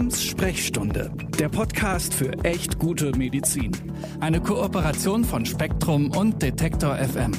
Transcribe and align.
Grams 0.00 0.24
Sprechstunde, 0.24 1.12
der 1.38 1.50
Podcast 1.50 2.14
für 2.14 2.32
echt 2.42 2.78
gute 2.78 3.14
Medizin. 3.18 3.70
Eine 4.20 4.40
Kooperation 4.40 5.24
von 5.24 5.44
Spektrum 5.44 6.10
und 6.16 6.40
Detektor 6.40 6.96
FM. 6.96 7.32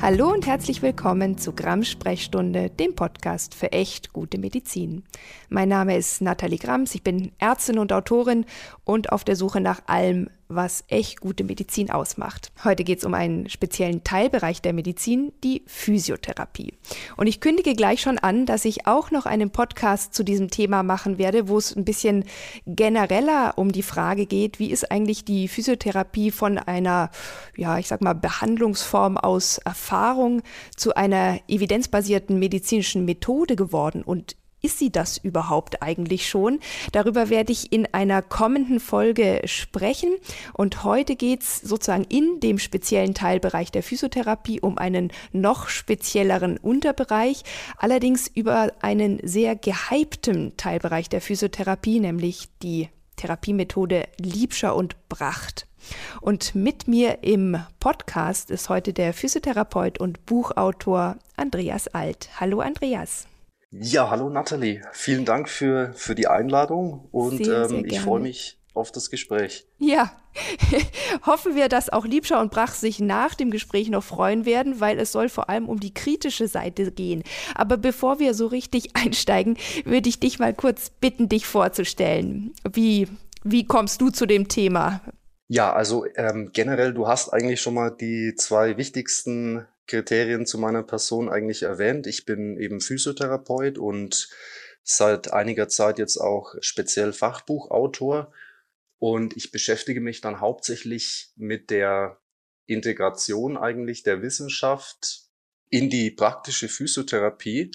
Hallo 0.00 0.32
und 0.32 0.46
herzlich 0.46 0.82
willkommen 0.82 1.36
zu 1.36 1.52
Grams 1.52 1.88
Sprechstunde, 1.88 2.70
dem 2.70 2.94
Podcast 2.94 3.56
für 3.56 3.72
echt 3.72 4.12
gute 4.12 4.38
Medizin. 4.38 5.02
Mein 5.48 5.68
Name 5.68 5.96
ist 5.96 6.22
Nathalie 6.22 6.58
Grams, 6.58 6.94
ich 6.94 7.02
bin 7.02 7.32
Ärztin 7.40 7.80
und 7.80 7.92
Autorin 7.92 8.46
und 8.84 9.10
auf 9.10 9.24
der 9.24 9.34
Suche 9.34 9.60
nach 9.60 9.82
allem, 9.86 10.30
was 10.50 10.84
echt 10.88 11.20
gute 11.20 11.44
Medizin 11.44 11.90
ausmacht. 11.90 12.52
Heute 12.64 12.84
geht 12.84 12.98
es 12.98 13.04
um 13.04 13.14
einen 13.14 13.48
speziellen 13.48 14.04
Teilbereich 14.04 14.60
der 14.60 14.72
Medizin, 14.72 15.32
die 15.44 15.62
Physiotherapie. 15.66 16.74
Und 17.16 17.28
ich 17.28 17.40
kündige 17.40 17.74
gleich 17.74 18.00
schon 18.00 18.18
an, 18.18 18.46
dass 18.46 18.64
ich 18.64 18.86
auch 18.86 19.10
noch 19.10 19.26
einen 19.26 19.50
Podcast 19.50 20.12
zu 20.12 20.24
diesem 20.24 20.50
Thema 20.50 20.82
machen 20.82 21.18
werde, 21.18 21.48
wo 21.48 21.56
es 21.56 21.74
ein 21.74 21.84
bisschen 21.84 22.24
genereller 22.66 23.54
um 23.56 23.72
die 23.72 23.82
Frage 23.82 24.26
geht, 24.26 24.58
wie 24.58 24.70
ist 24.70 24.90
eigentlich 24.90 25.24
die 25.24 25.48
Physiotherapie 25.48 26.30
von 26.30 26.58
einer, 26.58 27.10
ja, 27.56 27.78
ich 27.78 27.88
sag 27.88 28.00
mal, 28.00 28.14
Behandlungsform 28.14 29.16
aus 29.16 29.58
Erfahrung 29.58 30.42
zu 30.76 30.94
einer 30.94 31.40
evidenzbasierten 31.48 32.38
medizinischen 32.38 33.04
Methode 33.04 33.54
geworden 33.54 34.02
und 34.02 34.36
ist 34.62 34.78
sie 34.78 34.90
das 34.90 35.18
überhaupt 35.18 35.82
eigentlich 35.82 36.28
schon? 36.28 36.60
Darüber 36.92 37.30
werde 37.30 37.52
ich 37.52 37.72
in 37.72 37.86
einer 37.92 38.22
kommenden 38.22 38.80
Folge 38.80 39.42
sprechen. 39.44 40.10
Und 40.52 40.84
heute 40.84 41.16
geht 41.16 41.42
es 41.42 41.60
sozusagen 41.60 42.04
in 42.04 42.40
dem 42.40 42.58
speziellen 42.58 43.14
Teilbereich 43.14 43.72
der 43.72 43.82
Physiotherapie 43.82 44.60
um 44.60 44.78
einen 44.78 45.12
noch 45.32 45.68
spezielleren 45.68 46.56
Unterbereich, 46.58 47.42
allerdings 47.76 48.28
über 48.28 48.72
einen 48.80 49.20
sehr 49.22 49.56
gehypten 49.56 50.56
Teilbereich 50.56 51.08
der 51.08 51.20
Physiotherapie, 51.20 52.00
nämlich 52.00 52.48
die 52.62 52.88
Therapiemethode 53.16 54.04
Liebscher 54.18 54.74
und 54.74 55.08
Bracht. 55.08 55.66
Und 56.20 56.54
mit 56.54 56.88
mir 56.88 57.22
im 57.22 57.58
Podcast 57.78 58.50
ist 58.50 58.68
heute 58.68 58.92
der 58.92 59.12
Physiotherapeut 59.12 59.98
und 59.98 60.26
Buchautor 60.26 61.16
Andreas 61.36 61.88
Alt. 61.88 62.28
Hallo 62.38 62.60
Andreas. 62.60 63.29
Ja, 63.72 64.10
hallo 64.10 64.28
Nathalie. 64.28 64.82
Vielen 64.92 65.24
Dank 65.24 65.48
für, 65.48 65.92
für 65.94 66.16
die 66.16 66.26
Einladung 66.26 67.08
und 67.12 67.44
Sehr, 67.44 67.62
ähm, 67.62 67.68
sehr 67.68 67.84
ich 67.84 68.00
freue 68.00 68.20
mich 68.20 68.58
auf 68.74 68.90
das 68.90 69.10
Gespräch. 69.10 69.64
Ja, 69.78 70.10
hoffen 71.26 71.54
wir, 71.54 71.68
dass 71.68 71.88
auch 71.88 72.04
Liebscher 72.04 72.40
und 72.40 72.50
Brach 72.50 72.74
sich 72.74 72.98
nach 72.98 73.36
dem 73.36 73.52
Gespräch 73.52 73.88
noch 73.88 74.02
freuen 74.02 74.44
werden, 74.44 74.80
weil 74.80 74.98
es 74.98 75.12
soll 75.12 75.28
vor 75.28 75.48
allem 75.48 75.68
um 75.68 75.78
die 75.78 75.94
kritische 75.94 76.48
Seite 76.48 76.90
gehen. 76.90 77.22
Aber 77.54 77.76
bevor 77.76 78.18
wir 78.18 78.34
so 78.34 78.48
richtig 78.48 78.90
einsteigen, 78.96 79.56
würde 79.84 80.08
ich 80.08 80.18
dich 80.18 80.40
mal 80.40 80.52
kurz 80.52 80.90
bitten, 80.90 81.28
dich 81.28 81.46
vorzustellen. 81.46 82.52
Wie, 82.72 83.06
wie 83.44 83.66
kommst 83.66 84.00
du 84.00 84.10
zu 84.10 84.26
dem 84.26 84.48
Thema? 84.48 85.00
Ja, 85.46 85.72
also 85.72 86.06
ähm, 86.16 86.50
generell, 86.52 86.92
du 86.92 87.06
hast 87.06 87.32
eigentlich 87.32 87.60
schon 87.60 87.74
mal 87.74 87.90
die 87.90 88.34
zwei 88.36 88.76
wichtigsten 88.76 89.66
Kriterien 89.90 90.46
zu 90.46 90.56
meiner 90.56 90.84
Person 90.84 91.28
eigentlich 91.28 91.64
erwähnt. 91.64 92.06
Ich 92.06 92.24
bin 92.24 92.56
eben 92.56 92.80
Physiotherapeut 92.80 93.76
und 93.76 94.28
seit 94.82 95.32
einiger 95.32 95.68
Zeit 95.68 95.98
jetzt 95.98 96.16
auch 96.16 96.54
speziell 96.60 97.12
Fachbuchautor. 97.12 98.32
Und 98.98 99.36
ich 99.36 99.50
beschäftige 99.50 100.00
mich 100.00 100.20
dann 100.20 100.40
hauptsächlich 100.40 101.32
mit 101.36 101.70
der 101.70 102.20
Integration 102.66 103.56
eigentlich 103.56 104.04
der 104.04 104.22
Wissenschaft 104.22 105.22
in 105.70 105.90
die 105.90 106.10
praktische 106.10 106.68
Physiotherapie 106.68 107.72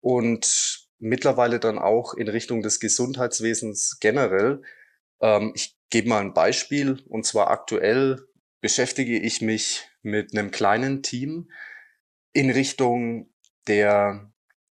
und 0.00 0.88
mittlerweile 0.98 1.60
dann 1.60 1.78
auch 1.78 2.14
in 2.14 2.28
Richtung 2.28 2.62
des 2.62 2.80
Gesundheitswesens 2.80 3.98
generell. 4.00 4.62
Ähm, 5.20 5.52
ich 5.54 5.76
gebe 5.90 6.08
mal 6.08 6.20
ein 6.20 6.32
Beispiel 6.32 7.02
und 7.08 7.26
zwar 7.26 7.48
aktuell 7.48 8.26
beschäftige 8.60 9.18
ich 9.18 9.42
mich 9.42 9.88
mit 10.02 10.32
einem 10.32 10.50
kleinen 10.50 11.02
Team 11.02 11.50
in 12.32 12.50
Richtung 12.50 13.32
der 13.66 14.32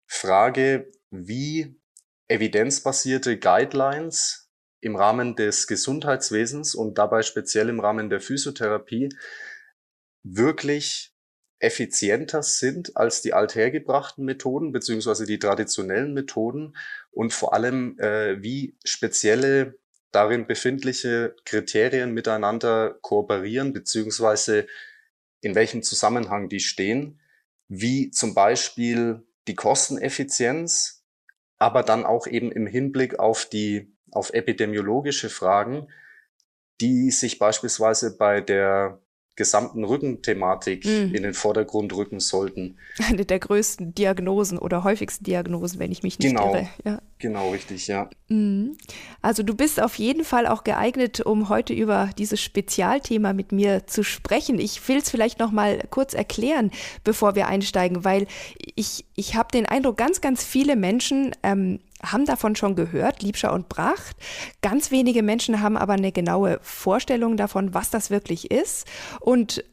Frage, 0.06 0.90
wie 1.10 1.80
evidenzbasierte 2.28 3.38
Guidelines 3.38 4.50
im 4.80 4.96
Rahmen 4.96 5.36
des 5.36 5.66
Gesundheitswesens 5.66 6.74
und 6.74 6.98
dabei 6.98 7.22
speziell 7.22 7.68
im 7.68 7.80
Rahmen 7.80 8.10
der 8.10 8.20
Physiotherapie 8.20 9.08
wirklich 10.22 11.14
effizienter 11.58 12.42
sind 12.42 12.96
als 12.96 13.22
die 13.22 13.32
althergebrachten 13.32 14.24
Methoden 14.24 14.72
beziehungsweise 14.72 15.24
die 15.24 15.38
traditionellen 15.38 16.12
Methoden 16.12 16.76
und 17.10 17.32
vor 17.32 17.54
allem 17.54 17.98
äh, 17.98 18.42
wie 18.42 18.76
spezielle 18.84 19.78
darin 20.10 20.46
befindliche 20.46 21.34
Kriterien 21.44 22.12
miteinander 22.12 22.98
kooperieren 23.00 23.72
beziehungsweise 23.72 24.66
in 25.44 25.54
welchem 25.54 25.82
Zusammenhang 25.82 26.48
die 26.48 26.60
stehen, 26.60 27.20
wie 27.68 28.10
zum 28.10 28.34
Beispiel 28.34 29.26
die 29.46 29.54
Kosteneffizienz, 29.54 31.04
aber 31.58 31.82
dann 31.82 32.04
auch 32.04 32.26
eben 32.26 32.50
im 32.52 32.66
Hinblick 32.66 33.18
auf 33.18 33.46
die, 33.46 33.92
auf 34.10 34.32
epidemiologische 34.32 35.30
Fragen, 35.30 35.88
die 36.80 37.10
sich 37.10 37.38
beispielsweise 37.38 38.16
bei 38.16 38.40
der 38.40 39.00
gesamten 39.36 39.82
Rückenthematik 39.82 40.84
mm. 40.84 41.14
in 41.14 41.22
den 41.24 41.34
Vordergrund 41.34 41.92
rücken 41.92 42.20
sollten. 42.20 42.76
Eine 43.08 43.24
der 43.24 43.40
größten 43.40 43.94
Diagnosen 43.94 44.58
oder 44.58 44.84
häufigsten 44.84 45.24
Diagnosen, 45.24 45.80
wenn 45.80 45.90
ich 45.90 46.04
mich 46.04 46.18
nicht 46.18 46.28
genau, 46.28 46.54
irre. 46.54 46.68
Ja. 46.84 47.02
Genau, 47.18 47.50
richtig, 47.50 47.88
ja. 47.88 48.08
Mm. 48.28 48.72
Also 49.22 49.42
du 49.42 49.54
bist 49.54 49.82
auf 49.82 49.98
jeden 49.98 50.24
Fall 50.24 50.46
auch 50.46 50.62
geeignet, 50.62 51.20
um 51.20 51.48
heute 51.48 51.72
über 51.72 52.10
dieses 52.16 52.40
Spezialthema 52.40 53.32
mit 53.32 53.50
mir 53.50 53.86
zu 53.86 54.04
sprechen. 54.04 54.60
Ich 54.60 54.86
will 54.88 54.98
es 54.98 55.10
vielleicht 55.10 55.40
noch 55.40 55.50
mal 55.50 55.82
kurz 55.90 56.14
erklären, 56.14 56.70
bevor 57.02 57.34
wir 57.34 57.48
einsteigen, 57.48 58.04
weil 58.04 58.28
ich, 58.76 59.04
ich 59.16 59.34
habe 59.34 59.48
den 59.52 59.66
Eindruck, 59.66 59.96
ganz, 59.96 60.20
ganz 60.20 60.44
viele 60.44 60.76
Menschen 60.76 61.34
ähm, 61.42 61.80
haben 62.12 62.24
davon 62.26 62.56
schon 62.56 62.76
gehört, 62.76 63.22
Liebscher 63.22 63.52
und 63.52 63.68
Bracht. 63.68 64.16
Ganz 64.62 64.90
wenige 64.90 65.22
Menschen 65.22 65.60
haben 65.60 65.76
aber 65.76 65.94
eine 65.94 66.12
genaue 66.12 66.58
Vorstellung 66.62 67.36
davon, 67.36 67.74
was 67.74 67.90
das 67.90 68.10
wirklich 68.10 68.50
ist. 68.50 68.86
Und 69.20 69.64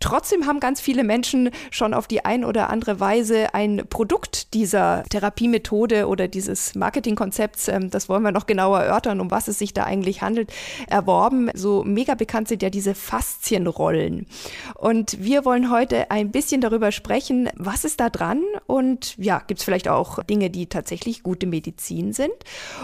Trotzdem 0.00 0.46
haben 0.46 0.60
ganz 0.60 0.80
viele 0.80 1.02
Menschen 1.02 1.50
schon 1.70 1.94
auf 1.94 2.06
die 2.06 2.24
ein 2.24 2.44
oder 2.44 2.68
andere 2.68 3.00
Weise 3.00 3.54
ein 3.54 3.84
Produkt 3.88 4.52
dieser 4.52 5.04
Therapiemethode 5.08 6.08
oder 6.08 6.28
dieses 6.28 6.74
Marketingkonzepts, 6.74 7.68
ähm, 7.68 7.90
das 7.90 8.08
wollen 8.08 8.22
wir 8.22 8.32
noch 8.32 8.46
genauer 8.46 8.80
erörtern, 8.80 9.20
um 9.20 9.30
was 9.30 9.48
es 9.48 9.58
sich 9.58 9.72
da 9.72 9.84
eigentlich 9.84 10.20
handelt, 10.20 10.52
erworben. 10.88 11.50
So 11.54 11.84
mega 11.84 12.14
bekannt 12.14 12.48
sind 12.48 12.62
ja 12.62 12.70
diese 12.70 12.94
Faszienrollen. 12.94 14.26
Und 14.74 15.22
wir 15.22 15.44
wollen 15.44 15.70
heute 15.70 16.10
ein 16.10 16.30
bisschen 16.30 16.60
darüber 16.60 16.92
sprechen, 16.92 17.48
was 17.56 17.84
ist 17.84 18.00
da 18.00 18.10
dran 18.10 18.42
und 18.66 19.16
ja, 19.16 19.42
gibt 19.46 19.60
es 19.60 19.64
vielleicht 19.64 19.88
auch 19.88 20.22
Dinge, 20.24 20.50
die 20.50 20.66
tatsächlich 20.66 21.22
gute 21.22 21.46
Medizin 21.46 22.12
sind. 22.12 22.34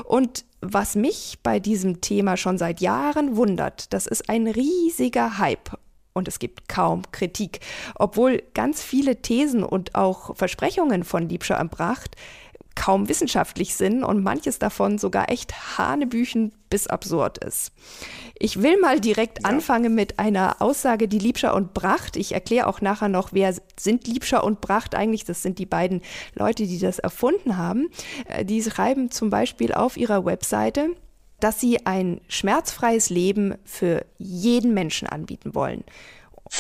Und 0.05 0.45
was 0.63 0.95
mich 0.95 1.39
bei 1.43 1.59
diesem 1.59 2.01
Thema 2.01 2.37
schon 2.37 2.57
seit 2.59 2.81
Jahren 2.81 3.37
wundert, 3.37 3.93
das 3.93 4.07
ist 4.07 4.29
ein 4.29 4.47
riesiger 4.47 5.39
Hype 5.39 5.77
und 6.13 6.29
es 6.29 6.39
gibt 6.39 6.69
kaum 6.69 7.03
Kritik, 7.13 7.61
obwohl 7.95 8.43
ganz 8.55 8.83
viele 8.83 9.23
Thesen 9.23 9.63
und 9.63 9.95
auch 9.95 10.37
Versprechungen 10.37 11.05
von 11.05 11.29
Liebscher 11.29 11.57
erbracht 11.57 12.17
kaum 12.81 13.09
wissenschaftlich 13.09 13.75
sind 13.75 14.05
und 14.05 14.23
manches 14.23 14.59
davon 14.59 14.97
sogar 14.97 15.31
echt 15.31 15.77
hanebüchen 15.77 16.53
bis 16.71 16.87
absurd 16.87 17.37
ist. 17.45 17.73
Ich 18.39 18.63
will 18.63 18.81
mal 18.81 19.01
direkt 19.01 19.43
ja. 19.43 19.51
anfangen 19.51 19.95
mit 19.95 20.19
einer 20.19 20.63
Aussage, 20.63 21.09
die 21.09 21.19
Liebscher 21.19 21.55
und 21.55 21.75
Bracht, 21.75 22.17
ich 22.17 22.33
erkläre 22.33 22.69
auch 22.69 22.81
nachher 22.81 23.09
noch, 23.09 23.33
wer 23.33 23.55
sind 23.79 24.07
Liebscher 24.07 24.45
und 24.45 24.61
Bracht 24.63 24.95
eigentlich, 24.95 25.25
das 25.25 25.43
sind 25.43 25.59
die 25.59 25.67
beiden 25.67 26.01
Leute, 26.35 26.67
die 26.67 26.79
das 26.79 26.99
erfunden 26.99 27.59
haben. 27.59 27.91
Äh, 28.27 28.45
die 28.45 28.63
schreiben 28.63 29.11
zum 29.11 29.29
Beispiel 29.29 29.75
auf 29.75 29.97
ihrer 29.99 30.25
Webseite, 30.25 30.91
dass 31.41 31.61
sie 31.61 31.87
ein 31.87 32.21
schmerzfreies 32.29 33.11
Leben 33.11 33.55
für 33.65 34.05
jeden 34.19 34.75
Menschen 34.75 35.09
anbieten 35.09 35.55
wollen. 35.55 35.85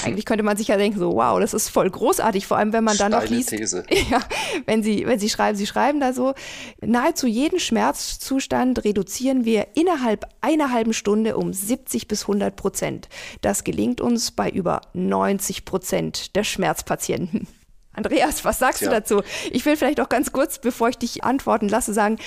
Eigentlich 0.04 0.24
könnte 0.24 0.44
man 0.44 0.56
sich 0.56 0.68
ja 0.68 0.76
denken, 0.76 0.98
so, 0.98 1.14
wow, 1.14 1.40
das 1.40 1.52
ist 1.52 1.68
voll 1.68 1.90
großartig, 1.90 2.46
vor 2.46 2.56
allem 2.56 2.72
wenn 2.72 2.84
man 2.84 2.96
dann 2.96 3.10
noch 3.10 3.26
liest. 3.26 3.50
These. 3.50 3.84
Ja, 4.10 4.20
wenn 4.66 4.82
sie, 4.82 5.04
wenn 5.06 5.18
sie 5.18 5.28
schreiben, 5.28 5.56
sie 5.56 5.66
schreiben 5.66 6.00
da 6.00 6.12
so, 6.12 6.34
nahezu 6.80 7.26
jeden 7.26 7.58
Schmerzzustand 7.58 8.84
reduzieren 8.84 9.44
wir 9.44 9.68
innerhalb 9.74 10.26
einer 10.40 10.70
halben 10.70 10.92
Stunde 10.92 11.36
um 11.36 11.52
70 11.52 12.06
bis 12.06 12.22
100 12.22 12.54
Prozent. 12.54 13.08
Das 13.40 13.64
gelingt 13.64 14.00
uns 14.00 14.30
bei 14.30 14.48
über 14.48 14.80
90 14.94 15.64
Prozent 15.64 16.36
der 16.36 16.44
Schmerzpatienten. 16.44 17.48
Andreas, 17.92 18.44
was 18.44 18.60
sagst 18.60 18.82
ja. 18.82 18.88
du 18.88 18.94
dazu? 18.94 19.22
Ich 19.50 19.66
will 19.66 19.76
vielleicht 19.76 20.00
auch 20.00 20.08
ganz 20.08 20.30
kurz, 20.32 20.60
bevor 20.60 20.88
ich 20.88 20.98
dich 20.98 21.24
antworten 21.24 21.68
lasse, 21.68 21.92
sagen, 21.92 22.18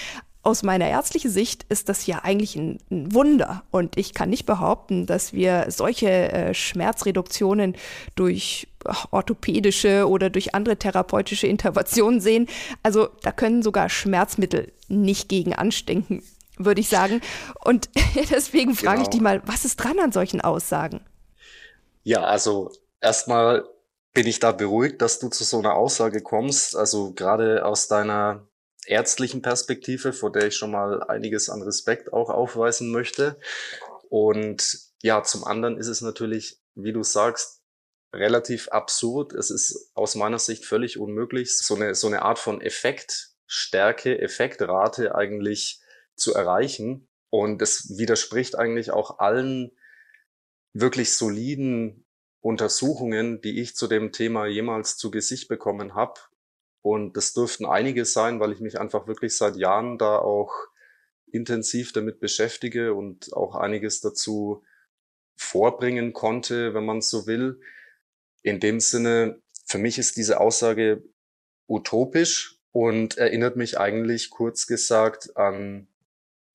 aus 0.43 0.61
meiner 0.61 0.89
ärztlichen 0.89 1.31
Sicht 1.31 1.65
ist 1.69 1.87
das 1.87 2.05
ja 2.05 2.19
eigentlich 2.19 2.55
ein, 2.57 2.79
ein, 2.91 3.13
Wunder. 3.13 3.63
Und 3.71 3.97
ich 3.97 4.13
kann 4.13 4.29
nicht 4.29 4.45
behaupten, 4.45 5.05
dass 5.05 5.31
wir 5.31 5.67
solche 5.69 6.09
äh, 6.09 6.53
Schmerzreduktionen 6.53 7.75
durch 8.15 8.67
orthopädische 9.11 10.07
oder 10.07 10.29
durch 10.29 10.53
andere 10.53 10.77
therapeutische 10.77 11.47
Interventionen 11.47 12.19
sehen. 12.19 12.47
Also 12.83 13.07
da 13.21 13.31
können 13.31 13.63
sogar 13.63 13.89
Schmerzmittel 13.89 14.73
nicht 14.89 15.29
gegen 15.29 15.53
anstinken. 15.53 16.21
würde 16.57 16.81
ich 16.81 16.89
sagen. 16.89 17.21
Und 17.63 17.89
deswegen 18.29 18.75
frage 18.75 18.97
genau. 18.97 19.03
ich 19.03 19.09
dich 19.09 19.21
mal, 19.21 19.41
was 19.45 19.65
ist 19.65 19.77
dran 19.77 19.97
an 19.99 20.11
solchen 20.11 20.41
Aussagen? 20.41 21.01
Ja, 22.03 22.23
also 22.23 22.69
erstmal 22.99 23.63
bin 24.13 24.27
ich 24.27 24.39
da 24.39 24.51
beruhigt, 24.51 25.01
dass 25.01 25.19
du 25.19 25.29
zu 25.29 25.43
so 25.45 25.57
einer 25.59 25.73
Aussage 25.73 26.21
kommst. 26.21 26.75
Also 26.75 27.13
gerade 27.13 27.65
aus 27.65 27.87
deiner 27.87 28.45
ärztlichen 28.85 29.41
Perspektive, 29.41 30.13
vor 30.13 30.31
der 30.31 30.47
ich 30.47 30.55
schon 30.55 30.71
mal 30.71 31.03
einiges 31.03 31.49
an 31.49 31.61
Respekt 31.61 32.13
auch 32.13 32.29
aufweisen 32.29 32.91
möchte. 32.91 33.39
Und 34.09 34.79
ja, 35.01 35.23
zum 35.23 35.43
anderen 35.43 35.77
ist 35.77 35.87
es 35.87 36.01
natürlich, 36.01 36.61
wie 36.75 36.93
du 36.93 37.03
sagst, 37.03 37.61
relativ 38.13 38.69
absurd. 38.69 39.33
Es 39.33 39.49
ist 39.49 39.91
aus 39.95 40.15
meiner 40.15 40.39
Sicht 40.39 40.65
völlig 40.65 40.99
unmöglich, 40.99 41.57
so 41.57 41.75
eine, 41.75 41.95
so 41.95 42.07
eine 42.07 42.21
Art 42.21 42.39
von 42.39 42.61
Effektstärke, 42.61 44.19
Effektrate 44.19 45.15
eigentlich 45.15 45.81
zu 46.15 46.33
erreichen. 46.33 47.07
Und 47.29 47.61
es 47.61 47.97
widerspricht 47.97 48.55
eigentlich 48.55 48.91
auch 48.91 49.19
allen 49.19 49.71
wirklich 50.73 51.13
soliden 51.13 52.05
Untersuchungen, 52.41 53.41
die 53.41 53.61
ich 53.61 53.75
zu 53.75 53.87
dem 53.87 54.11
Thema 54.11 54.45
jemals 54.45 54.97
zu 54.97 55.09
Gesicht 55.09 55.47
bekommen 55.47 55.95
habe. 55.95 56.19
Und 56.83 57.15
das 57.15 57.33
dürften 57.33 57.65
einige 57.65 58.03
sein, 58.03 58.39
weil 58.41 58.51
ich 58.51 58.59
mich 58.59 58.79
einfach 58.79 59.07
wirklich 59.07 59.35
seit 59.37 59.55
Jahren 59.55 59.97
da 59.97 60.17
auch 60.17 60.53
intensiv 61.31 61.93
damit 61.93 62.19
beschäftige 62.19 62.93
und 62.93 63.33
auch 63.33 63.55
einiges 63.55 64.01
dazu 64.01 64.63
vorbringen 65.35 66.13
konnte, 66.13 66.73
wenn 66.73 66.85
man 66.85 67.01
so 67.01 67.25
will. 67.25 67.59
In 68.43 68.59
dem 68.59 68.81
Sinne, 68.81 69.41
für 69.65 69.77
mich 69.77 69.97
ist 69.97 70.17
diese 70.17 70.41
Aussage 70.41 71.03
utopisch 71.67 72.59
und 72.71 73.17
erinnert 73.17 73.55
mich 73.55 73.79
eigentlich 73.79 74.29
kurz 74.29 74.67
gesagt 74.67 75.37
an, 75.37 75.87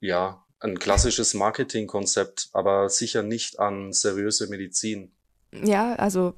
ja, 0.01 0.45
ein 0.61 0.79
klassisches 0.79 1.33
Marketingkonzept, 1.33 2.51
aber 2.53 2.91
sicher 2.91 3.23
nicht 3.23 3.59
an 3.59 3.95
seriöse 3.95 4.49
Medizin. 4.49 5.13
Ja, 5.51 5.95
also 5.95 6.35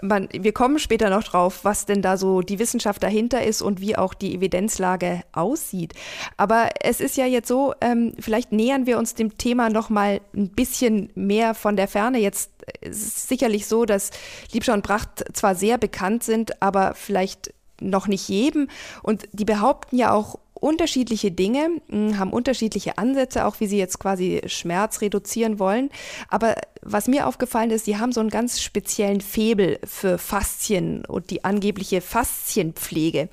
man, 0.00 0.28
wir 0.32 0.52
kommen 0.52 0.78
später 0.78 1.10
noch 1.10 1.24
drauf, 1.24 1.64
was 1.64 1.86
denn 1.86 2.02
da 2.02 2.16
so 2.16 2.40
die 2.40 2.60
Wissenschaft 2.60 3.02
dahinter 3.02 3.42
ist 3.42 3.62
und 3.62 3.80
wie 3.80 3.96
auch 3.96 4.14
die 4.14 4.32
Evidenzlage 4.32 5.22
aussieht. 5.32 5.92
Aber 6.36 6.68
es 6.80 7.00
ist 7.00 7.16
ja 7.16 7.26
jetzt 7.26 7.48
so, 7.48 7.74
ähm, 7.80 8.12
vielleicht 8.20 8.52
nähern 8.52 8.86
wir 8.86 8.98
uns 8.98 9.16
dem 9.16 9.36
Thema 9.38 9.70
noch 9.70 9.90
mal 9.90 10.20
ein 10.36 10.50
bisschen 10.50 11.10
mehr 11.16 11.54
von 11.54 11.74
der 11.74 11.88
Ferne. 11.88 12.18
Jetzt 12.18 12.52
ist 12.80 13.16
es 13.16 13.28
sicherlich 13.28 13.66
so, 13.66 13.86
dass 13.86 14.10
Liebscher 14.52 14.74
und 14.74 14.84
Bracht 14.84 15.24
zwar 15.32 15.56
sehr 15.56 15.76
bekannt 15.76 16.22
sind, 16.22 16.62
aber 16.62 16.94
vielleicht 16.94 17.52
noch 17.80 18.06
nicht 18.06 18.28
jedem. 18.28 18.68
Und 19.02 19.24
die 19.32 19.44
behaupten 19.44 19.96
ja 19.96 20.12
auch 20.12 20.38
unterschiedliche 20.64 21.30
Dinge, 21.30 21.82
hm, 21.90 22.18
haben 22.18 22.32
unterschiedliche 22.32 22.96
Ansätze, 22.96 23.44
auch 23.44 23.60
wie 23.60 23.66
sie 23.66 23.78
jetzt 23.78 23.98
quasi 23.98 24.40
Schmerz 24.46 25.02
reduzieren 25.02 25.58
wollen. 25.58 25.90
Aber 26.28 26.54
was 26.84 27.08
mir 27.08 27.26
aufgefallen 27.26 27.70
ist, 27.70 27.86
sie 27.86 27.96
haben 27.96 28.12
so 28.12 28.20
einen 28.20 28.30
ganz 28.30 28.60
speziellen 28.60 29.20
Febel 29.20 29.78
für 29.84 30.18
Faszien 30.18 31.04
und 31.06 31.30
die 31.30 31.44
angebliche 31.44 32.00
Faszienpflege. 32.00 33.28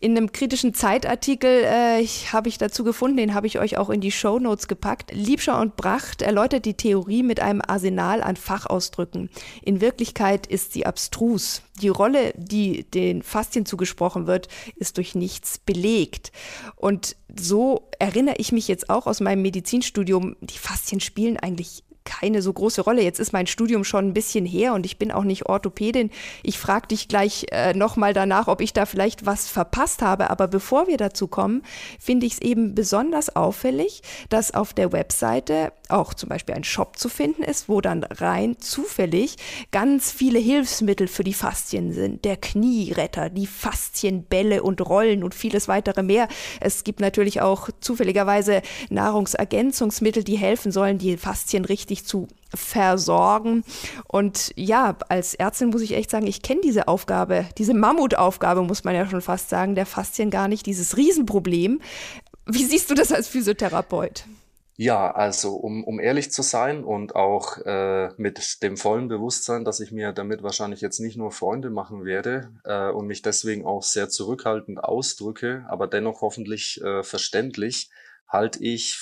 In 0.00 0.16
einem 0.16 0.32
kritischen 0.32 0.72
Zeitartikel 0.72 1.64
äh, 1.64 2.06
habe 2.32 2.48
ich 2.48 2.58
dazu 2.58 2.84
gefunden, 2.84 3.18
den 3.18 3.34
habe 3.34 3.46
ich 3.46 3.58
euch 3.58 3.76
auch 3.76 3.90
in 3.90 4.00
die 4.00 4.12
Show 4.12 4.38
Notes 4.38 4.66
gepackt. 4.66 5.12
Liebscher 5.12 5.60
und 5.60 5.76
Bracht 5.76 6.22
erläutert 6.22 6.64
die 6.64 6.74
Theorie 6.74 7.22
mit 7.22 7.40
einem 7.40 7.60
Arsenal 7.66 8.22
an 8.22 8.36
Fachausdrücken. 8.36 9.30
In 9.62 9.80
Wirklichkeit 9.80 10.46
ist 10.46 10.72
sie 10.72 10.86
abstrus. 10.86 11.62
Die 11.82 11.88
Rolle, 11.88 12.32
die 12.36 12.84
den 12.84 13.22
Faszien 13.22 13.66
zugesprochen 13.66 14.26
wird, 14.26 14.48
ist 14.76 14.96
durch 14.96 15.14
nichts 15.14 15.58
belegt. 15.58 16.32
Und 16.76 17.16
so 17.38 17.90
erinnere 17.98 18.36
ich 18.38 18.52
mich 18.52 18.68
jetzt 18.68 18.88
auch 18.88 19.06
aus 19.06 19.20
meinem 19.20 19.42
Medizinstudium, 19.42 20.36
die 20.40 20.58
Faszien 20.58 21.00
spielen 21.00 21.36
eigentlich 21.36 21.84
keine 22.06 22.40
so 22.40 22.52
große 22.52 22.80
Rolle. 22.80 23.02
Jetzt 23.02 23.20
ist 23.20 23.34
mein 23.34 23.46
Studium 23.46 23.84
schon 23.84 24.08
ein 24.08 24.14
bisschen 24.14 24.46
her 24.46 24.72
und 24.72 24.86
ich 24.86 24.98
bin 24.98 25.12
auch 25.12 25.24
nicht 25.24 25.44
Orthopädin. 25.46 26.10
Ich 26.42 26.58
frage 26.58 26.86
dich 26.86 27.08
gleich 27.08 27.44
äh, 27.50 27.74
nochmal 27.74 28.14
danach, 28.14 28.48
ob 28.48 28.62
ich 28.62 28.72
da 28.72 28.86
vielleicht 28.86 29.26
was 29.26 29.48
verpasst 29.48 30.00
habe. 30.00 30.30
Aber 30.30 30.48
bevor 30.48 30.86
wir 30.86 30.96
dazu 30.96 31.26
kommen, 31.26 31.62
finde 32.00 32.24
ich 32.24 32.34
es 32.34 32.40
eben 32.40 32.74
besonders 32.74 33.36
auffällig, 33.36 34.02
dass 34.30 34.54
auf 34.54 34.72
der 34.72 34.92
Webseite 34.92 35.72
auch 35.90 36.14
zum 36.14 36.28
Beispiel 36.28 36.54
ein 36.54 36.64
Shop 36.64 36.98
zu 36.98 37.08
finden 37.08 37.42
ist, 37.42 37.68
wo 37.68 37.80
dann 37.80 38.04
rein 38.04 38.58
zufällig 38.58 39.36
ganz 39.70 40.10
viele 40.10 40.38
Hilfsmittel 40.38 41.08
für 41.08 41.24
die 41.24 41.34
Faszien 41.34 41.92
sind. 41.92 42.24
Der 42.24 42.36
Knieretter, 42.36 43.30
die 43.30 43.46
Faszienbälle 43.46 44.62
und 44.62 44.80
Rollen 44.80 45.22
und 45.22 45.34
vieles 45.34 45.68
weitere 45.68 46.02
mehr. 46.02 46.28
Es 46.60 46.84
gibt 46.84 47.00
natürlich 47.00 47.40
auch 47.40 47.70
zufälligerweise 47.80 48.62
Nahrungsergänzungsmittel, 48.90 50.24
die 50.24 50.36
helfen 50.36 50.72
sollen, 50.72 50.98
die 50.98 51.16
Faszien 51.16 51.64
richtig 51.64 52.04
zu 52.04 52.28
versorgen. 52.54 53.64
Und 54.08 54.52
ja, 54.56 54.96
als 55.08 55.34
Ärztin 55.34 55.70
muss 55.70 55.82
ich 55.82 55.94
echt 55.94 56.10
sagen, 56.10 56.26
ich 56.26 56.42
kenne 56.42 56.60
diese 56.62 56.88
Aufgabe, 56.88 57.46
diese 57.58 57.74
Mammutaufgabe, 57.74 58.62
muss 58.62 58.84
man 58.84 58.94
ja 58.94 59.08
schon 59.08 59.20
fast 59.20 59.48
sagen, 59.48 59.74
der 59.74 59.86
Faszien 59.86 60.30
gar 60.30 60.48
nicht, 60.48 60.66
dieses 60.66 60.96
Riesenproblem. 60.96 61.80
Wie 62.46 62.64
siehst 62.64 62.90
du 62.90 62.94
das 62.94 63.12
als 63.12 63.28
Physiotherapeut? 63.28 64.24
Ja, 64.78 65.10
also 65.10 65.54
um, 65.54 65.84
um 65.84 65.98
ehrlich 66.00 66.30
zu 66.30 66.42
sein 66.42 66.84
und 66.84 67.14
auch 67.14 67.56
äh, 67.64 68.10
mit 68.18 68.62
dem 68.62 68.76
vollen 68.76 69.08
Bewusstsein, 69.08 69.64
dass 69.64 69.80
ich 69.80 69.90
mir 69.90 70.12
damit 70.12 70.42
wahrscheinlich 70.42 70.82
jetzt 70.82 70.98
nicht 71.00 71.16
nur 71.16 71.30
Freunde 71.32 71.70
machen 71.70 72.04
werde 72.04 72.52
äh, 72.64 72.90
und 72.90 73.06
mich 73.06 73.22
deswegen 73.22 73.64
auch 73.64 73.82
sehr 73.82 74.10
zurückhaltend 74.10 74.84
ausdrücke, 74.84 75.64
aber 75.68 75.86
dennoch 75.86 76.20
hoffentlich 76.20 76.78
äh, 76.82 77.02
verständlich, 77.02 77.88
halte 78.28 78.62
ich 78.62 78.98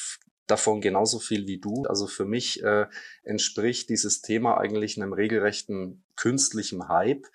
davon 0.47 0.81
genauso 0.81 1.19
viel 1.19 1.49
wie 1.49 1.59
du. 1.59 1.85
Also 1.89 2.07
für 2.07 2.25
mich 2.25 2.63
äh, 2.63 2.87
entspricht 3.25 3.89
dieses 3.89 4.23
Thema 4.23 4.59
eigentlich 4.59 4.97
einem 4.97 5.13
regelrechten 5.13 6.05
künstlichen 6.15 6.89
Hype 6.89 7.27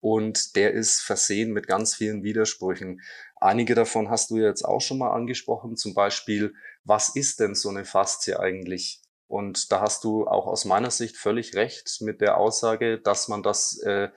und 0.00 0.54
der 0.54 0.72
ist 0.72 1.00
versehen 1.00 1.52
mit 1.52 1.66
ganz 1.66 1.94
vielen 1.94 2.22
Widersprüchen. 2.22 3.00
Einige 3.36 3.74
davon 3.74 4.10
hast 4.10 4.30
du 4.30 4.36
jetzt 4.38 4.64
auch 4.64 4.80
schon 4.80 4.98
mal 4.98 5.12
angesprochen, 5.12 5.76
zum 5.76 5.94
Beispiel, 5.94 6.54
was 6.88 7.10
ist 7.10 7.40
denn 7.40 7.54
so 7.54 7.68
eine 7.68 7.84
Faszie 7.84 8.40
eigentlich? 8.40 9.02
Und 9.26 9.70
da 9.70 9.82
hast 9.82 10.04
du 10.04 10.26
auch 10.26 10.46
aus 10.46 10.64
meiner 10.64 10.90
Sicht 10.90 11.16
völlig 11.16 11.54
recht 11.54 12.00
mit 12.00 12.22
der 12.22 12.38
Aussage, 12.38 12.98
dass 12.98 13.28
man 13.28 13.42
das 13.42 13.78
äh, 13.80 14.08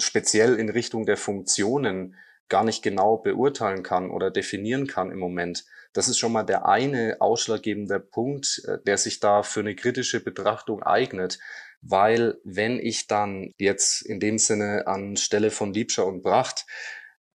speziell 0.00 0.54
in 0.58 0.70
Richtung 0.70 1.04
der 1.04 1.18
Funktionen 1.18 2.16
gar 2.48 2.64
nicht 2.64 2.82
genau 2.82 3.18
beurteilen 3.18 3.82
kann 3.82 4.10
oder 4.10 4.30
definieren 4.30 4.86
kann 4.86 5.10
im 5.10 5.18
Moment. 5.18 5.66
Das 5.92 6.08
ist 6.08 6.18
schon 6.18 6.32
mal 6.32 6.42
der 6.44 6.66
eine 6.66 7.18
ausschlaggebende 7.20 8.00
Punkt, 8.00 8.62
äh, 8.66 8.78
der 8.86 8.96
sich 8.96 9.20
da 9.20 9.42
für 9.42 9.60
eine 9.60 9.76
kritische 9.76 10.20
Betrachtung 10.20 10.82
eignet. 10.82 11.38
Weil 11.82 12.38
wenn 12.44 12.78
ich 12.78 13.06
dann 13.06 13.52
jetzt 13.58 14.00
in 14.00 14.18
dem 14.18 14.38
Sinne 14.38 14.86
anstelle 14.86 15.50
von 15.50 15.74
Liebscher 15.74 16.06
und 16.06 16.22
Bracht 16.22 16.64